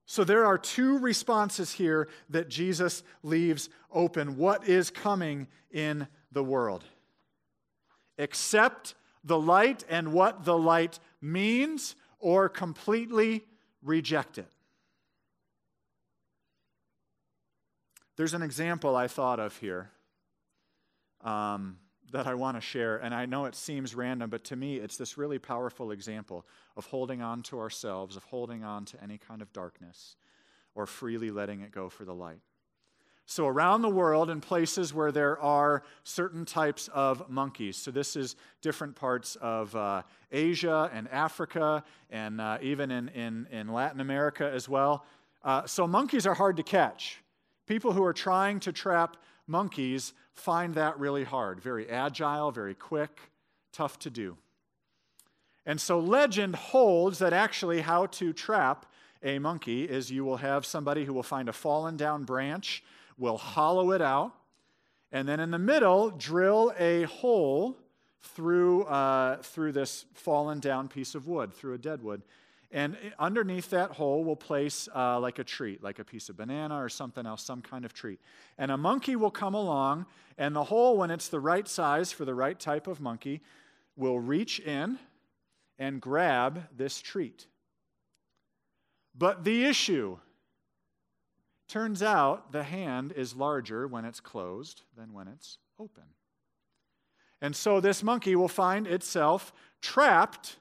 [0.06, 4.38] So there are two responses here that Jesus leaves open.
[4.38, 6.84] What is coming in the world?
[8.20, 8.94] Accept
[9.26, 13.44] the light and what the light means, or completely
[13.82, 14.48] reject it.
[18.16, 19.90] There's an example I thought of here
[21.22, 21.78] um,
[22.12, 24.96] that I want to share, and I know it seems random, but to me, it's
[24.96, 26.46] this really powerful example
[26.78, 30.16] of holding on to ourselves, of holding on to any kind of darkness,
[30.76, 32.40] or freely letting it go for the light.
[33.28, 38.16] So, around the world, in places where there are certain types of monkeys, so this
[38.16, 44.00] is different parts of uh, Asia and Africa, and uh, even in, in, in, Latin
[44.00, 45.06] America as well.
[45.44, 47.20] Uh, so, monkeys are hard to catch.
[47.66, 51.60] People who are trying to trap monkeys find that really hard.
[51.60, 53.20] Very agile, very quick,
[53.74, 54.38] tough to do.
[55.66, 58.86] And so, legend holds that actually how to trap
[59.24, 62.84] a monkey is you will have somebody who will find a fallen down branch
[63.18, 64.34] will hollow it out,
[65.12, 67.78] and then in the middle, drill a hole
[68.22, 72.22] through, uh, through this fallen down piece of wood, through a dead wood.
[72.72, 76.76] And underneath that hole, we'll place uh, like a treat, like a piece of banana
[76.76, 78.20] or something else, some kind of treat.
[78.58, 82.26] And a monkey will come along, and the hole, when it's the right size for
[82.26, 83.42] the right type of monkey,
[83.96, 85.00] will reach in
[85.80, 87.48] and grab this treat.
[89.18, 90.18] But the issue
[91.68, 96.04] Turns out the hand is larger when it's closed than when it's open.
[97.42, 99.52] And so this monkey will find itself
[99.82, 100.58] trapped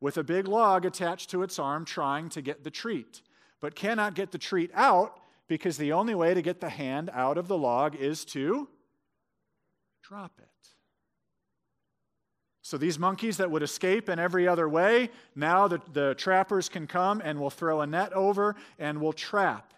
[0.00, 3.22] with a big log attached to its arm trying to get the treat,
[3.60, 7.36] but cannot get the treat out because the only way to get the hand out
[7.36, 8.68] of the log is to
[10.02, 10.48] drop it.
[12.62, 16.86] So these monkeys that would escape in every other way, now the, the trappers can
[16.86, 19.74] come and will throw a net over and will trap.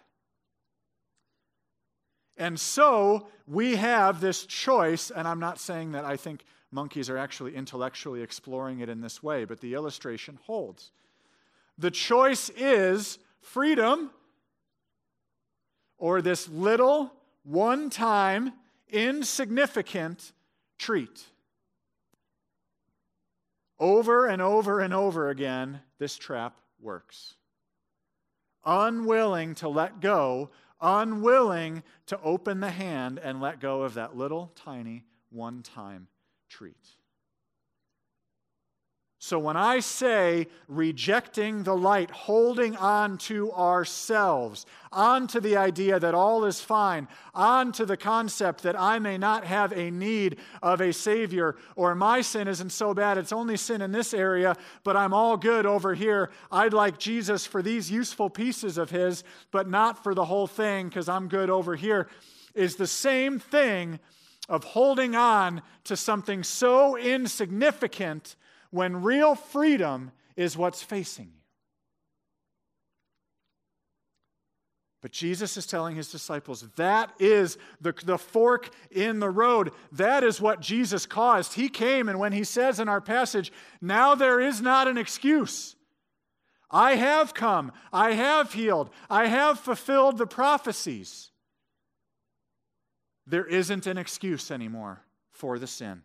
[2.37, 7.17] And so we have this choice, and I'm not saying that I think monkeys are
[7.17, 10.91] actually intellectually exploring it in this way, but the illustration holds.
[11.77, 14.11] The choice is freedom
[15.97, 18.53] or this little, one time,
[18.89, 20.33] insignificant
[20.77, 21.23] treat.
[23.79, 27.35] Over and over and over again, this trap works.
[28.65, 30.49] Unwilling to let go
[30.83, 36.07] unwilling to open the hand and let go of that little tiny one time
[36.49, 36.75] treat.
[39.25, 45.97] So when I say rejecting the light, holding on to ourselves, on to the idea
[45.97, 50.39] that all is fine, on to the concept that I may not have a need
[50.61, 54.57] of a Savior, or my sin isn't so bad, it's only sin in this area,
[54.83, 56.29] but I'm all good over here.
[56.51, 60.89] I'd like Jesus for these useful pieces of His, but not for the whole thing
[60.89, 62.09] because I'm good over here,
[62.55, 64.01] is the same thing
[64.49, 68.35] of holding on to something so insignificant
[68.73, 71.41] when real freedom is what's facing you.
[74.99, 79.73] But Jesus is telling his disciples that is the, the fork in the road.
[79.91, 81.53] That is what Jesus caused.
[81.53, 85.75] He came, and when he says in our passage, now there is not an excuse.
[86.71, 91.29] I have come, I have healed, I have fulfilled the prophecies.
[93.27, 96.01] There isn't an excuse anymore for the sin.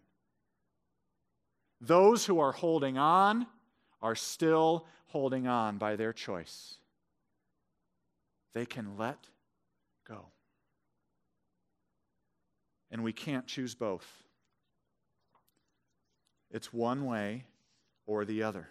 [1.80, 3.46] Those who are holding on
[4.02, 6.76] are still holding on by their choice.
[8.54, 9.28] They can let
[10.06, 10.26] go.
[12.90, 14.06] And we can't choose both.
[16.50, 17.44] It's one way
[18.06, 18.68] or the other.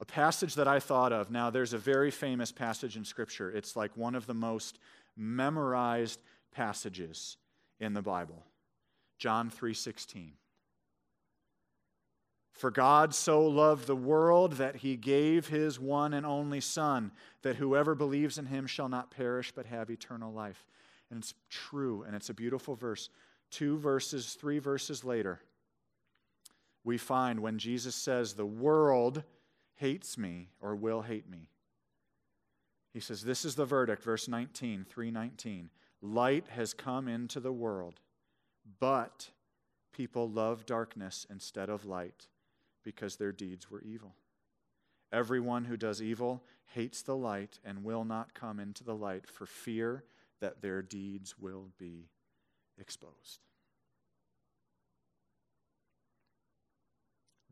[0.00, 3.50] A passage that I thought of, now there's a very famous passage in Scripture.
[3.50, 4.78] It's like one of the most
[5.16, 6.20] memorized
[6.52, 7.36] passages
[7.78, 8.44] in the Bible.
[9.18, 10.32] John 3:16.
[12.60, 17.56] For God so loved the world that he gave his one and only Son, that
[17.56, 20.66] whoever believes in him shall not perish but have eternal life.
[21.08, 23.08] And it's true, and it's a beautiful verse.
[23.50, 25.40] Two verses, three verses later,
[26.84, 29.22] we find when Jesus says, The world
[29.76, 31.48] hates me or will hate me.
[32.92, 35.70] He says, This is the verdict, verse 19, 319.
[36.02, 38.00] Light has come into the world,
[38.80, 39.30] but
[39.94, 42.26] people love darkness instead of light
[42.84, 44.14] because their deeds were evil.
[45.12, 49.46] Everyone who does evil hates the light and will not come into the light for
[49.46, 50.04] fear
[50.40, 52.08] that their deeds will be
[52.78, 53.40] exposed.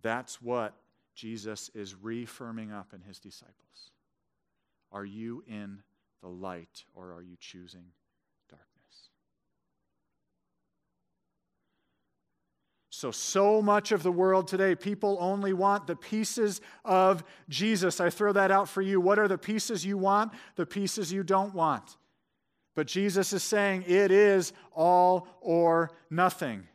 [0.03, 0.75] That's what
[1.15, 3.91] Jesus is reaffirming up in his disciples.
[4.93, 5.83] Are you in
[6.23, 7.87] the light or are you choosing
[8.49, 9.11] darkness?
[12.99, 18.01] So, so much of the world today, people only want the pieces of Jesus.
[18.01, 19.01] I throw that out for you.
[19.01, 20.33] What are the pieces you want?
[20.57, 21.97] The pieces you don't want.
[22.75, 26.67] But Jesus is saying it is all or nothing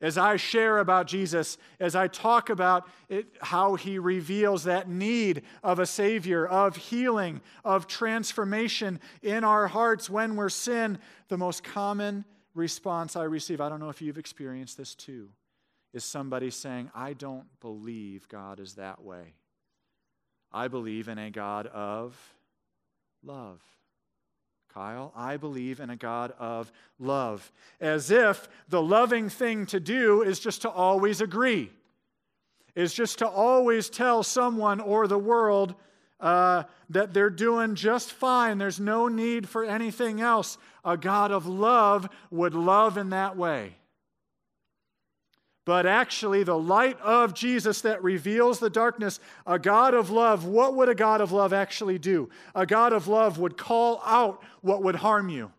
[0.00, 5.42] as I share about Jesus, as I talk about it, how he reveals that need
[5.62, 10.98] of a Savior, of healing, of transformation in our hearts when we're sin,
[11.28, 12.24] the most common
[12.56, 15.28] response I receive, I don't know if you've experienced this too,
[15.92, 19.34] is somebody saying, I don't believe God is that way.
[20.52, 22.16] I believe in a God of
[23.22, 23.60] love.
[24.76, 25.10] Kyle.
[25.16, 27.50] I believe in a God of love.
[27.80, 31.70] As if the loving thing to do is just to always agree,
[32.74, 35.74] is just to always tell someone or the world
[36.20, 38.58] uh, that they're doing just fine.
[38.58, 40.58] There's no need for anything else.
[40.84, 43.76] A God of love would love in that way
[45.66, 50.76] but actually the light of Jesus that reveals the darkness, a God of love, what
[50.76, 52.30] would a God of love actually do?
[52.54, 55.50] A God of love would call out what would harm you.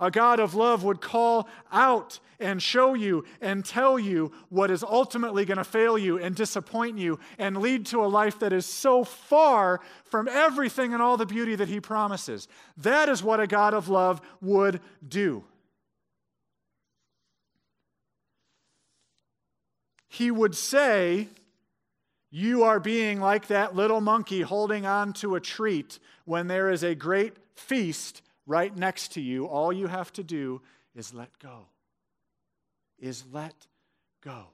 [0.00, 4.82] A God of love would call out and show you and tell you what is
[4.82, 8.64] ultimately going to fail you and disappoint you and lead to a life that is
[8.64, 12.48] so far from everything and all the beauty that He promises.
[12.78, 15.44] That is what a God of love would do.
[20.10, 21.28] he would say,
[22.30, 26.82] You are being like that little monkey holding on to a treat when there is
[26.82, 29.46] a great feast right next to you.
[29.46, 30.60] All you have to do
[30.94, 31.66] is let go.
[32.98, 33.66] Is let
[34.22, 34.46] go.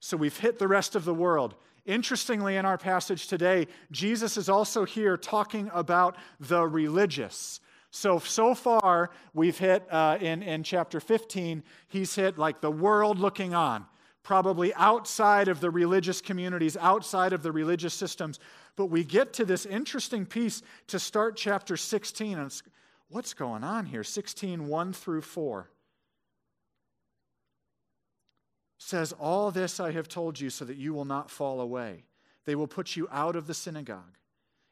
[0.00, 1.54] So we've hit the rest of the world.
[1.86, 7.60] Interestingly, in our passage today, Jesus is also here talking about the religious.
[7.90, 13.18] So, so far, we've hit uh, in, in chapter 15, he's hit like the world
[13.18, 13.86] looking on,
[14.22, 18.40] probably outside of the religious communities, outside of the religious systems.
[18.76, 22.38] But we get to this interesting piece to start chapter 16.
[22.38, 22.62] And
[23.08, 24.04] what's going on here?
[24.04, 25.70] 16, 1 through 4
[28.78, 32.04] says, All this I have told you so that you will not fall away.
[32.44, 34.18] They will put you out of the synagogue.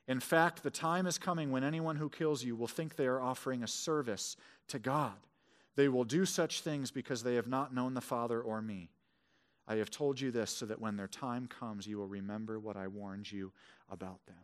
[0.08, 3.20] In fact, the time is coming when anyone who kills you will think they are
[3.20, 4.36] offering a service
[4.68, 5.14] to God.
[5.76, 8.90] They will do such things because they have not known the Father or me.
[9.66, 12.76] I have told you this so that when their time comes, you will remember what
[12.76, 13.52] I warned you
[13.92, 14.36] about them.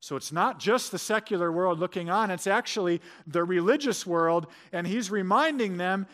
[0.00, 4.86] So it's not just the secular world looking on, it's actually the religious world, and
[4.86, 6.06] he's reminding them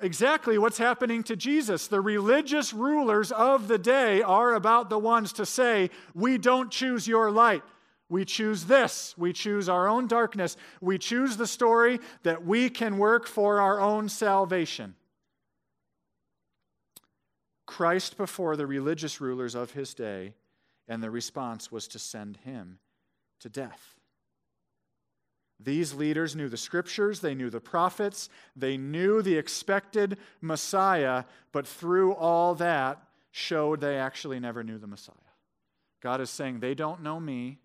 [0.00, 1.88] exactly what's happening to Jesus.
[1.88, 7.08] The religious rulers of the day are about the ones to say, We don't choose
[7.08, 7.62] your light.
[8.08, 9.14] We choose this.
[9.18, 10.56] We choose our own darkness.
[10.80, 14.94] We choose the story that we can work for our own salvation.
[17.66, 20.34] Christ before the religious rulers of his day,
[20.88, 22.78] and the response was to send him
[23.40, 23.94] to death.
[25.60, 31.66] These leaders knew the scriptures, they knew the prophets, they knew the expected Messiah, but
[31.66, 35.14] through all that showed they actually never knew the Messiah.
[36.02, 37.58] God is saying they don't know me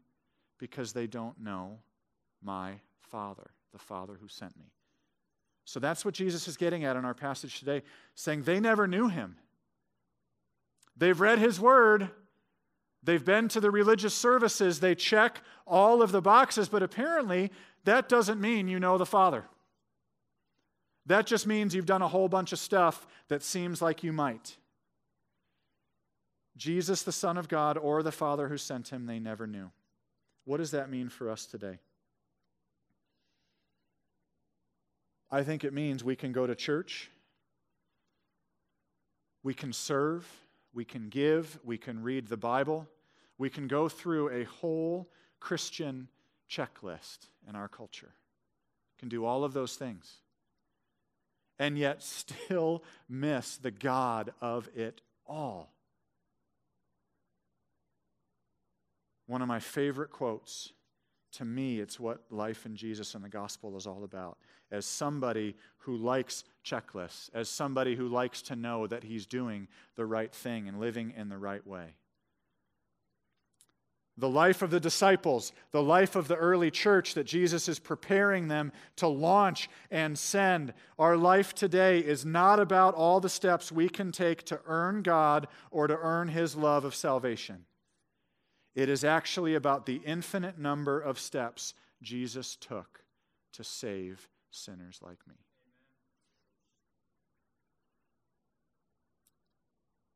[0.59, 1.79] because they don't know
[2.41, 4.71] my Father, the Father who sent me.
[5.65, 7.83] So that's what Jesus is getting at in our passage today,
[8.15, 9.35] saying they never knew him.
[10.97, 12.09] They've read his word,
[13.03, 17.51] they've been to the religious services, they check all of the boxes, but apparently
[17.85, 19.45] that doesn't mean you know the Father.
[21.05, 24.57] That just means you've done a whole bunch of stuff that seems like you might.
[26.55, 29.71] Jesus, the Son of God, or the Father who sent him, they never knew.
[30.45, 31.79] What does that mean for us today?
[35.31, 37.09] I think it means we can go to church,
[39.41, 40.27] we can serve,
[40.73, 42.87] we can give, we can read the Bible,
[43.37, 45.09] we can go through a whole
[45.39, 46.07] Christian
[46.49, 48.13] checklist in our culture.
[48.97, 50.17] Can do all of those things.
[51.59, 55.73] and yet still miss the God of it all.
[59.27, 60.71] One of my favorite quotes
[61.33, 64.37] to me, it's what life in Jesus and the gospel is all about.
[64.71, 70.05] As somebody who likes checklists, as somebody who likes to know that he's doing the
[70.05, 71.95] right thing and living in the right way.
[74.17, 78.49] The life of the disciples, the life of the early church that Jesus is preparing
[78.49, 80.73] them to launch and send.
[80.97, 85.47] Our life today is not about all the steps we can take to earn God
[85.71, 87.65] or to earn his love of salvation.
[88.79, 93.03] It is actually about the infinite number of steps Jesus took
[93.51, 95.35] to save sinners like me.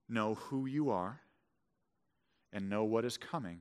[0.08, 1.20] Know who you are
[2.54, 3.60] and know what is coming.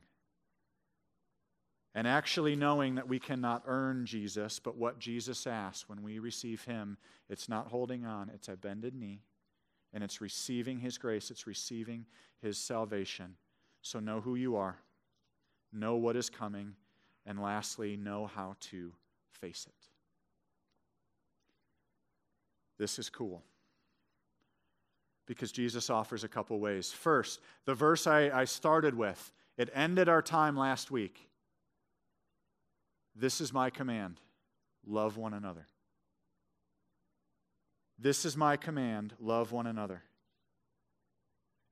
[1.96, 6.62] And actually knowing that we cannot earn Jesus, but what Jesus asks when we receive
[6.62, 6.96] Him,
[7.28, 9.24] it's not holding on, it's a bended knee,
[9.92, 12.06] and it's receiving His grace, it's receiving
[12.40, 13.34] His salvation.
[13.84, 14.78] So know who you are
[15.72, 16.74] know what is coming,
[17.26, 18.92] and lastly, know how to
[19.40, 19.86] face it.
[22.78, 23.42] This is cool
[25.26, 26.90] because Jesus offers a couple ways.
[26.90, 31.28] First, the verse I, I started with, it ended our time last week.
[33.14, 34.20] This is my command
[34.86, 35.66] love one another.
[37.98, 40.02] This is my command love one another.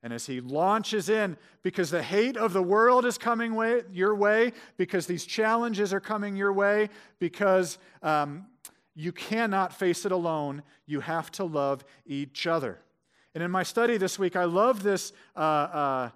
[0.02, 4.14] And as he launches in, because the hate of the world is coming way, your
[4.14, 6.88] way, because these challenges are coming your way,
[7.18, 8.46] because um,
[8.94, 12.78] you cannot face it alone, you have to love each other.
[13.34, 16.10] And in my study this week, I love this uh, uh,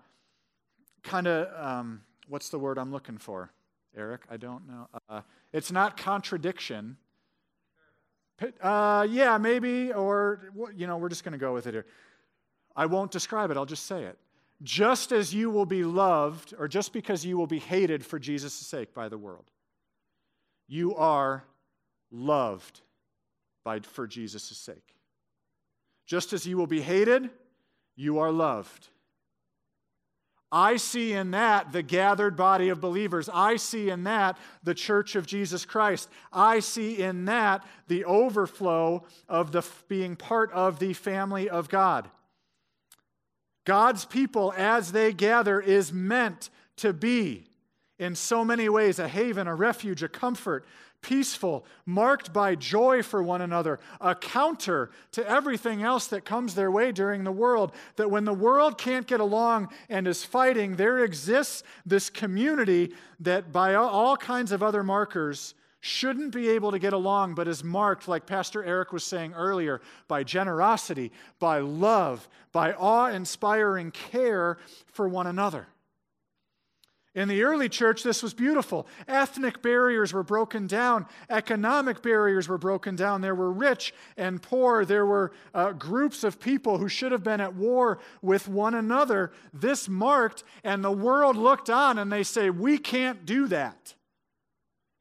[1.03, 3.53] kind of, um, what's the word I'm looking for?
[3.97, 4.89] Eric, I don't know.
[5.09, 5.21] Uh,
[5.53, 6.97] it's not contradiction.
[8.61, 11.87] Uh, yeah, maybe, or, you know, we're just going to go with it here.
[12.77, 14.19] I won't describe it, I'll just say it.
[14.63, 18.55] Just as you will be loved, or just because you will be hated for Jesus'
[18.55, 19.51] sake by the world,
[20.69, 21.45] you are
[22.11, 22.81] loved
[23.65, 24.95] by, for Jesus' sake.
[26.07, 27.31] Just as you will be hated,
[27.97, 28.89] you are loved.
[30.53, 33.29] I see in that the gathered body of believers.
[33.33, 36.09] I see in that the church of Jesus Christ.
[36.33, 42.09] I see in that the overflow of the being part of the family of God.
[43.65, 47.45] God's people, as they gather, is meant to be,
[47.99, 50.67] in so many ways, a haven, a refuge, a comfort,
[51.01, 56.71] peaceful, marked by joy for one another, a counter to everything else that comes their
[56.71, 57.73] way during the world.
[57.97, 63.53] That when the world can't get along and is fighting, there exists this community that,
[63.53, 65.55] by all kinds of other markers,
[65.85, 69.83] shouldn't be able to get along, but is marked, like Pastor Eric was saying earlier,
[70.09, 74.57] by generosity, by love, by awe inspiring care
[74.87, 75.67] for one another.
[77.15, 78.87] In the early church, this was beautiful.
[79.07, 83.21] Ethnic barriers were broken down, economic barriers were broken down.
[83.21, 84.87] There were rich and poor.
[84.87, 89.33] There were uh, groups of people who should have been at war with one another.
[89.53, 93.95] This marked, and the world looked on and they say, We can't do that.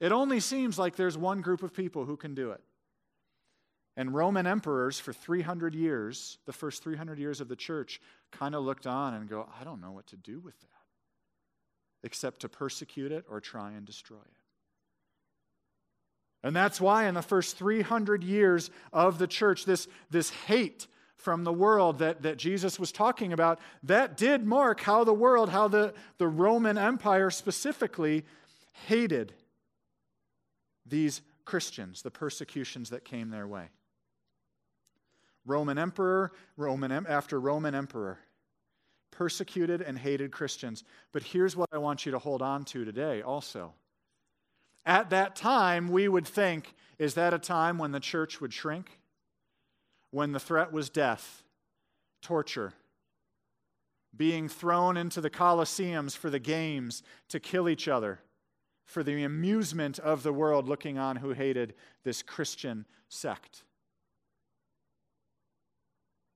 [0.03, 2.59] It only seems like there's one group of people who can do it.
[3.95, 8.65] And Roman emperors for 300 years, the first 300 years of the church, kind of
[8.65, 10.67] looked on and go, I don't know what to do with that,
[12.03, 16.45] except to persecute it or try and destroy it.
[16.45, 20.85] And that's why in the first 300 years of the church, this, this hate
[21.15, 25.49] from the world that, that Jesus was talking about, that did mark how the world,
[25.49, 28.25] how the, the Roman Empire specifically
[28.87, 29.33] hated
[30.85, 33.69] these Christians, the persecutions that came their way.
[35.45, 38.19] Roman emperor, Roman after Roman emperor,
[39.11, 40.83] persecuted and hated Christians.
[41.11, 43.73] But here's what I want you to hold on to today also.
[44.85, 48.99] At that time, we would think, is that a time when the church would shrink?
[50.11, 51.43] When the threat was death,
[52.21, 52.73] torture,
[54.15, 58.19] being thrown into the Colosseums for the games to kill each other
[58.85, 61.73] for the amusement of the world looking on who hated
[62.03, 63.63] this Christian sect.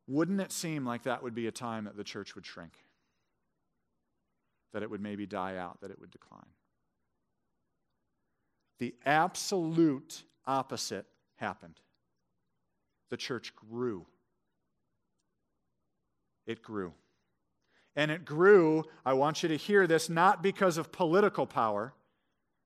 [0.08, 2.74] Wouldn't it seem like that would be a time that the church would shrink?
[4.74, 6.46] That it would maybe die out, that it would decline?
[8.80, 11.80] The absolute opposite happened.
[13.10, 14.06] The church grew.
[16.46, 16.94] It grew.
[17.96, 21.94] And it grew, I want you to hear this, not because of political power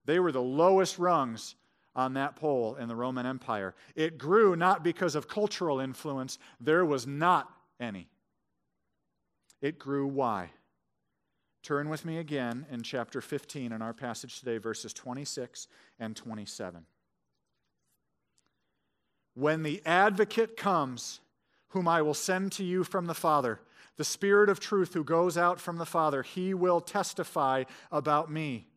[0.05, 1.55] they were the lowest rungs
[1.95, 3.75] on that pole in the Roman Empire.
[3.95, 7.49] It grew not because of cultural influence, there was not
[7.79, 8.07] any.
[9.61, 10.51] It grew why?
[11.63, 15.67] Turn with me again in chapter 15 in our passage today, verses 26
[15.99, 16.85] and 27.
[19.35, 21.19] When the advocate comes,
[21.69, 23.59] whom I will send to you from the Father,
[23.97, 28.67] the Spirit of truth who goes out from the Father, he will testify about me.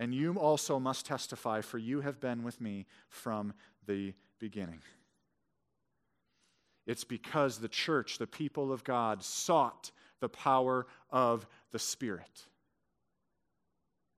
[0.00, 3.52] And you also must testify, for you have been with me from
[3.86, 4.80] the beginning.
[6.86, 9.90] It's because the church, the people of God, sought
[10.20, 12.46] the power of the Spirit.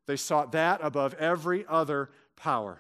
[0.07, 2.79] They sought that above every other power.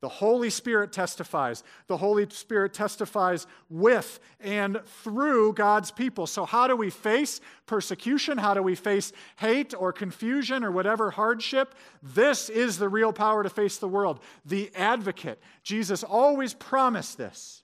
[0.00, 1.64] The Holy Spirit testifies.
[1.86, 6.26] The Holy Spirit testifies with and through God's people.
[6.26, 8.36] So, how do we face persecution?
[8.36, 11.74] How do we face hate or confusion or whatever hardship?
[12.02, 14.20] This is the real power to face the world.
[14.44, 15.40] The advocate.
[15.62, 17.62] Jesus always promised this.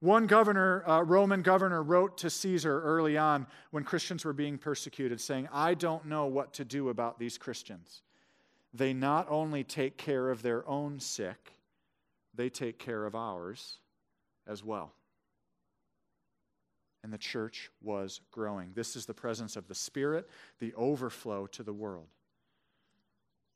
[0.00, 5.20] One governor, uh, Roman governor, wrote to Caesar early on when Christians were being persecuted,
[5.20, 8.02] saying, I don't know what to do about these Christians.
[8.74, 11.52] They not only take care of their own sick,
[12.34, 13.78] they take care of ours
[14.46, 14.92] as well.
[17.04, 18.72] And the church was growing.
[18.74, 20.28] This is the presence of the Spirit,
[20.60, 22.06] the overflow to the world.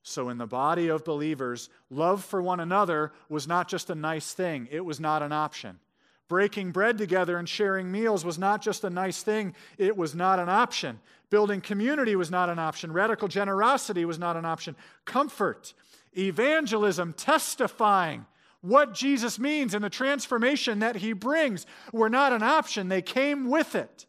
[0.03, 4.33] So, in the body of believers, love for one another was not just a nice
[4.33, 5.81] thing, it was not an option.
[6.29, 10.41] Breaking bread together and sharing meals was not just a nice thing, it was not
[10.41, 10.99] an option.
[11.31, 12.93] Building community was not an option.
[12.93, 14.75] Radical generosity was not an option.
[15.05, 15.73] Comfort,
[16.17, 18.27] evangelism, testifying
[18.61, 23.49] what Jesus means and the transformation that he brings were not an option, they came
[23.49, 24.07] with it.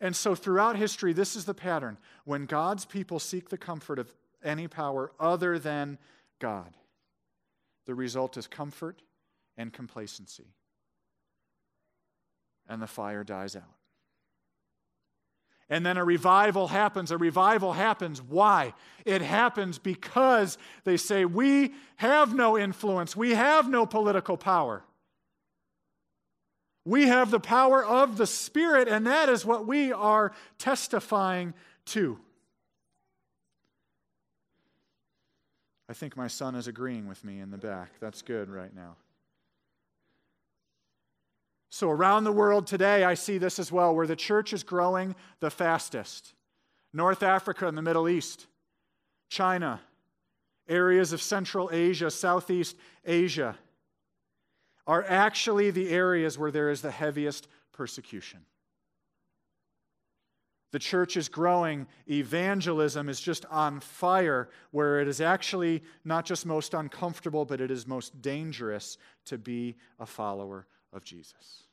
[0.00, 1.96] And so, throughout history, this is the pattern.
[2.24, 4.12] When God's people seek the comfort of
[4.42, 5.98] any power other than
[6.40, 6.76] God,
[7.86, 9.02] the result is comfort
[9.56, 10.46] and complacency
[12.72, 13.62] and the fire dies out.
[15.68, 17.10] And then a revival happens.
[17.10, 18.22] A revival happens.
[18.22, 18.72] Why?
[19.04, 24.82] It happens because they say, We have no influence, we have no political power.
[26.84, 31.54] We have the power of the Spirit, and that is what we are testifying
[31.86, 32.18] to.
[35.88, 37.92] I think my son is agreeing with me in the back.
[38.00, 38.96] That's good right now.
[41.74, 45.14] So, around the world today, I see this as well, where the church is growing
[45.40, 46.34] the fastest.
[46.92, 48.46] North Africa and the Middle East,
[49.30, 49.80] China,
[50.68, 53.56] areas of Central Asia, Southeast Asia
[54.86, 58.40] are actually the areas where there is the heaviest persecution.
[60.72, 61.86] The church is growing.
[62.06, 67.70] Evangelism is just on fire, where it is actually not just most uncomfortable, but it
[67.70, 71.64] is most dangerous to be a follower of Jesus.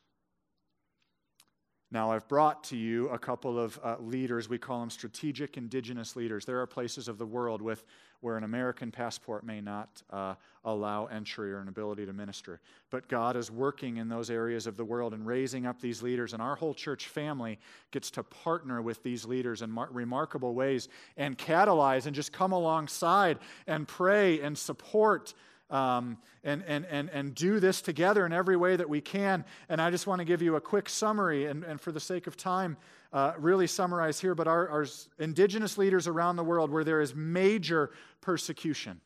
[1.91, 4.47] Now, I've brought to you a couple of uh, leaders.
[4.47, 6.45] We call them strategic indigenous leaders.
[6.45, 7.83] There are places of the world with,
[8.21, 12.61] where an American passport may not uh, allow entry or an ability to minister.
[12.91, 16.33] But God is working in those areas of the world and raising up these leaders.
[16.33, 17.57] And our whole church family
[17.89, 22.51] gets to partner with these leaders in mar- remarkable ways and catalyze and just come
[22.51, 25.33] alongside and pray and support
[25.69, 29.45] um, and, and, and, and do this together in every way that we can.
[29.69, 32.27] And I just want to give you a quick summary, and, and for the sake
[32.27, 32.77] of time,
[33.13, 34.35] uh, really summarize here.
[34.35, 34.85] But our, our
[35.19, 37.91] indigenous leaders around the world, where there is major
[38.21, 39.01] persecution,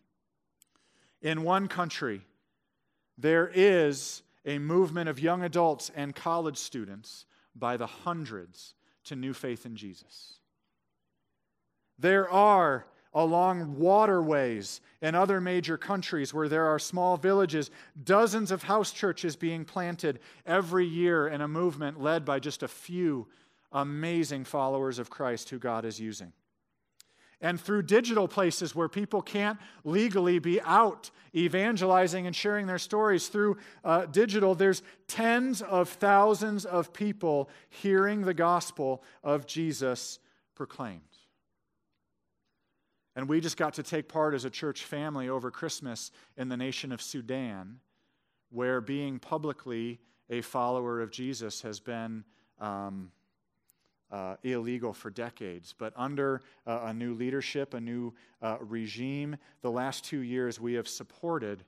[1.21, 2.21] in one country,
[3.17, 8.73] there is a movement of young adults and college students by the hundreds
[9.05, 10.33] to new faith in Jesus.
[11.99, 17.69] There are along waterways in other major countries where there are small villages,
[18.03, 22.67] dozens of house churches being planted every year in a movement led by just a
[22.67, 23.27] few
[23.71, 26.31] amazing followers of Christ who God is using.
[27.41, 33.27] And through digital places where people can't legally be out evangelizing and sharing their stories
[33.27, 40.19] through uh, digital, there's tens of thousands of people hearing the gospel of Jesus
[40.55, 41.01] proclaimed.
[43.15, 46.57] And we just got to take part as a church family over Christmas in the
[46.57, 47.79] nation of Sudan,
[48.49, 49.99] where being publicly
[50.29, 52.23] a follower of Jesus has been
[52.59, 53.11] um,
[54.11, 55.73] uh, illegal for decades.
[55.77, 60.73] But under uh, a new leadership, a new uh, regime, the last two years we
[60.73, 61.63] have supported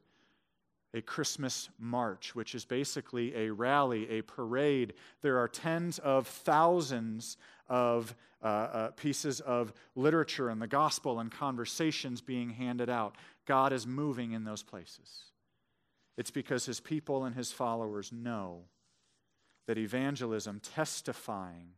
[0.96, 4.94] a Christmas march, which is basically a rally, a parade.
[5.22, 7.36] There are tens of thousands
[7.68, 13.16] of uh, uh, pieces of literature and the gospel and conversations being handed out.
[13.46, 15.32] God is moving in those places.
[16.18, 18.62] It's because his people and his followers know
[19.68, 21.72] that evangelism, testifying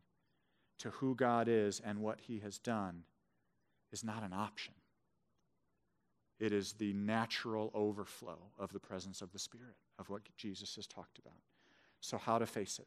[0.78, 3.02] to who God is and what he has done,
[3.90, 4.74] is not an option.
[6.38, 10.86] It is the natural overflow of the presence of the Spirit, of what Jesus has
[10.86, 11.40] talked about.
[12.00, 12.86] So, how to face it?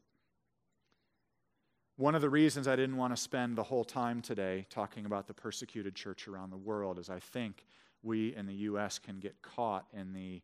[1.96, 5.26] One of the reasons I didn't want to spend the whole time today talking about
[5.26, 7.66] the persecuted church around the world is I think
[8.02, 8.98] we in the U.S.
[8.98, 10.40] can get caught in the,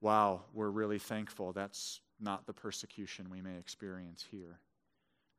[0.00, 1.52] wow, we're really thankful.
[1.52, 4.60] That's not the persecution we may experience here.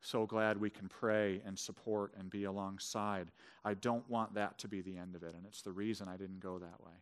[0.06, 3.26] So glad we can pray and support and be alongside.
[3.64, 6.16] I don't want that to be the end of it, and it's the reason I
[6.16, 6.92] didn't go that way.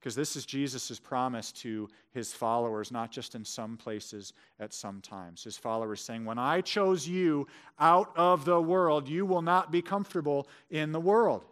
[0.00, 5.00] Because this is Jesus' promise to his followers, not just in some places at some
[5.00, 5.44] times.
[5.44, 7.46] His followers saying, When I chose you
[7.78, 11.44] out of the world, you will not be comfortable in the world.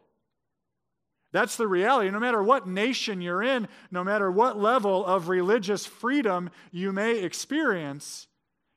[1.30, 2.10] That's the reality.
[2.10, 7.20] No matter what nation you're in, no matter what level of religious freedom you may
[7.20, 8.26] experience,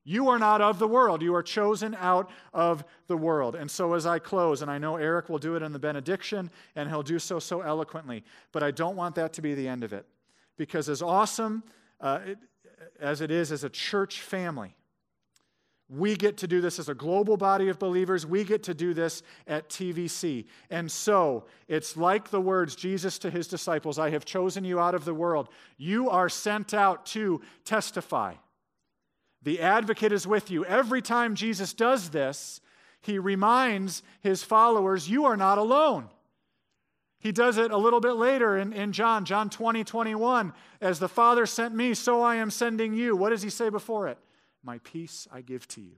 [0.04, 1.22] you are not of the world.
[1.22, 3.56] You are chosen out of the world.
[3.56, 6.49] And so, as I close, and I know Eric will do it in the benediction,
[6.76, 9.84] and he'll do so so eloquently, but I don't want that to be the end
[9.84, 10.06] of it.
[10.58, 11.64] Because, as awesome
[11.99, 12.38] uh, it,
[12.99, 14.76] as it is as a church family,
[15.91, 18.26] we get to do this as a global body of believers.
[18.26, 20.45] We get to do this at TVC.
[20.70, 24.95] And so it's like the words Jesus to his disciples I have chosen you out
[24.95, 25.49] of the world.
[25.78, 28.36] You are sent out to testify.
[29.43, 30.65] The advocate is with you.
[30.65, 32.61] Every time Jesus does this,
[33.01, 36.09] he reminds his followers, You are not alone.
[37.19, 40.53] He does it a little bit later in, in John, John 20, 21.
[40.79, 43.15] As the Father sent me, so I am sending you.
[43.15, 44.17] What does he say before it?
[44.63, 45.97] My peace I give to you.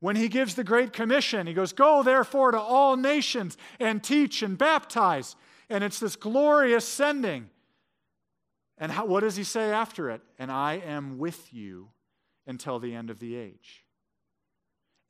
[0.00, 4.42] When he gives the Great Commission, he goes, Go therefore to all nations and teach
[4.42, 5.36] and baptize.
[5.68, 7.50] And it's this glorious sending.
[8.78, 10.22] And how, what does he say after it?
[10.38, 11.90] And I am with you
[12.50, 13.84] until the end of the age.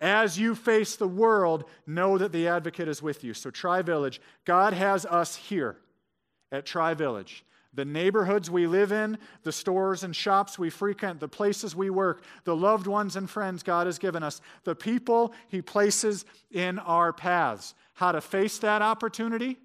[0.00, 3.34] As you face the world, know that the advocate is with you.
[3.34, 5.76] So, Tri Village, God has us here
[6.52, 7.44] at Tri Village.
[7.72, 12.24] The neighborhoods we live in, the stores and shops we frequent, the places we work,
[12.44, 17.12] the loved ones and friends God has given us, the people He places in our
[17.12, 17.74] paths.
[17.92, 19.58] How to face that opportunity?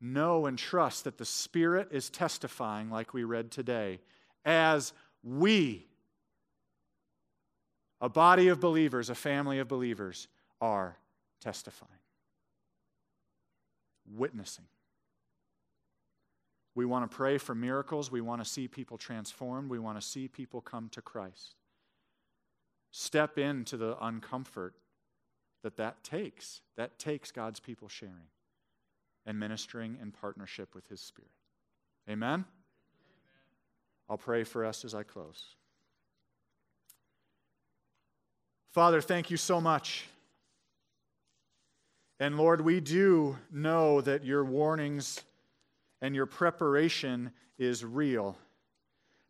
[0.00, 4.00] Know and trust that the Spirit is testifying, like we read today,
[4.44, 4.92] as
[5.22, 5.86] we
[8.02, 10.26] a body of believers, a family of believers,
[10.60, 10.98] are
[11.40, 11.90] testifying,
[14.14, 14.66] witnessing.
[16.74, 18.10] We want to pray for miracles.
[18.10, 19.70] We want to see people transformed.
[19.70, 21.54] We want to see people come to Christ.
[22.90, 24.72] Step into the uncomfort
[25.62, 26.60] that that takes.
[26.76, 28.28] That takes God's people sharing
[29.24, 31.30] and ministering in partnership with His Spirit.
[32.08, 32.30] Amen?
[32.30, 32.46] Amen.
[34.08, 35.54] I'll pray for us as I close.
[38.72, 40.06] Father, thank you so much.
[42.18, 45.22] And Lord, we do know that your warnings
[46.00, 48.38] and your preparation is real.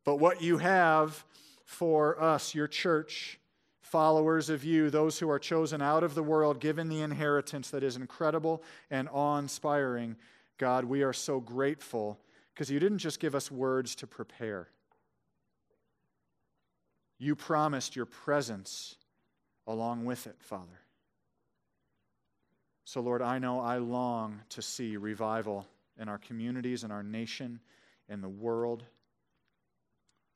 [0.05, 1.25] But what you have
[1.65, 3.41] for us, your church,
[3.81, 7.83] followers of you, those who are chosen out of the world, given the inheritance that
[7.83, 8.63] is incredible
[8.93, 10.15] and awe inspiring,
[10.57, 12.17] God, we are so grateful
[12.55, 14.69] because you didn't just give us words to prepare.
[17.19, 18.97] You promised your presence
[19.67, 20.81] along with it, Father.
[22.85, 25.67] So, Lord, I know I long to see revival
[25.99, 27.61] in our communities, in our nation,
[28.09, 28.85] in the world.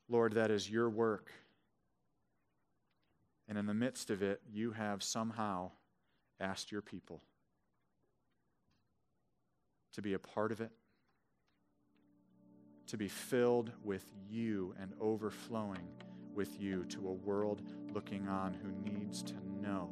[0.09, 1.31] Lord, that is your work.
[3.49, 5.71] And in the midst of it, you have somehow
[6.39, 7.21] asked your people
[9.93, 10.71] to be a part of it,
[12.87, 15.87] to be filled with you and overflowing
[16.37, 17.63] with you to a world
[17.93, 19.89] looking on who needs to know,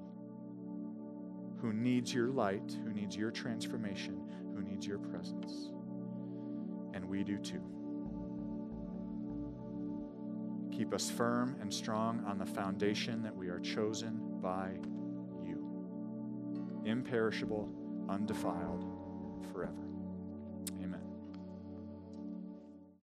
[1.60, 4.22] who needs your light, who needs your transformation,
[4.56, 5.72] who needs your presence.
[6.94, 7.62] And we do too.
[10.72, 14.72] Keep us firm and strong on the foundation that we are chosen by
[15.44, 17.70] you, imperishable,
[18.08, 18.86] undefiled,
[19.52, 19.85] forever.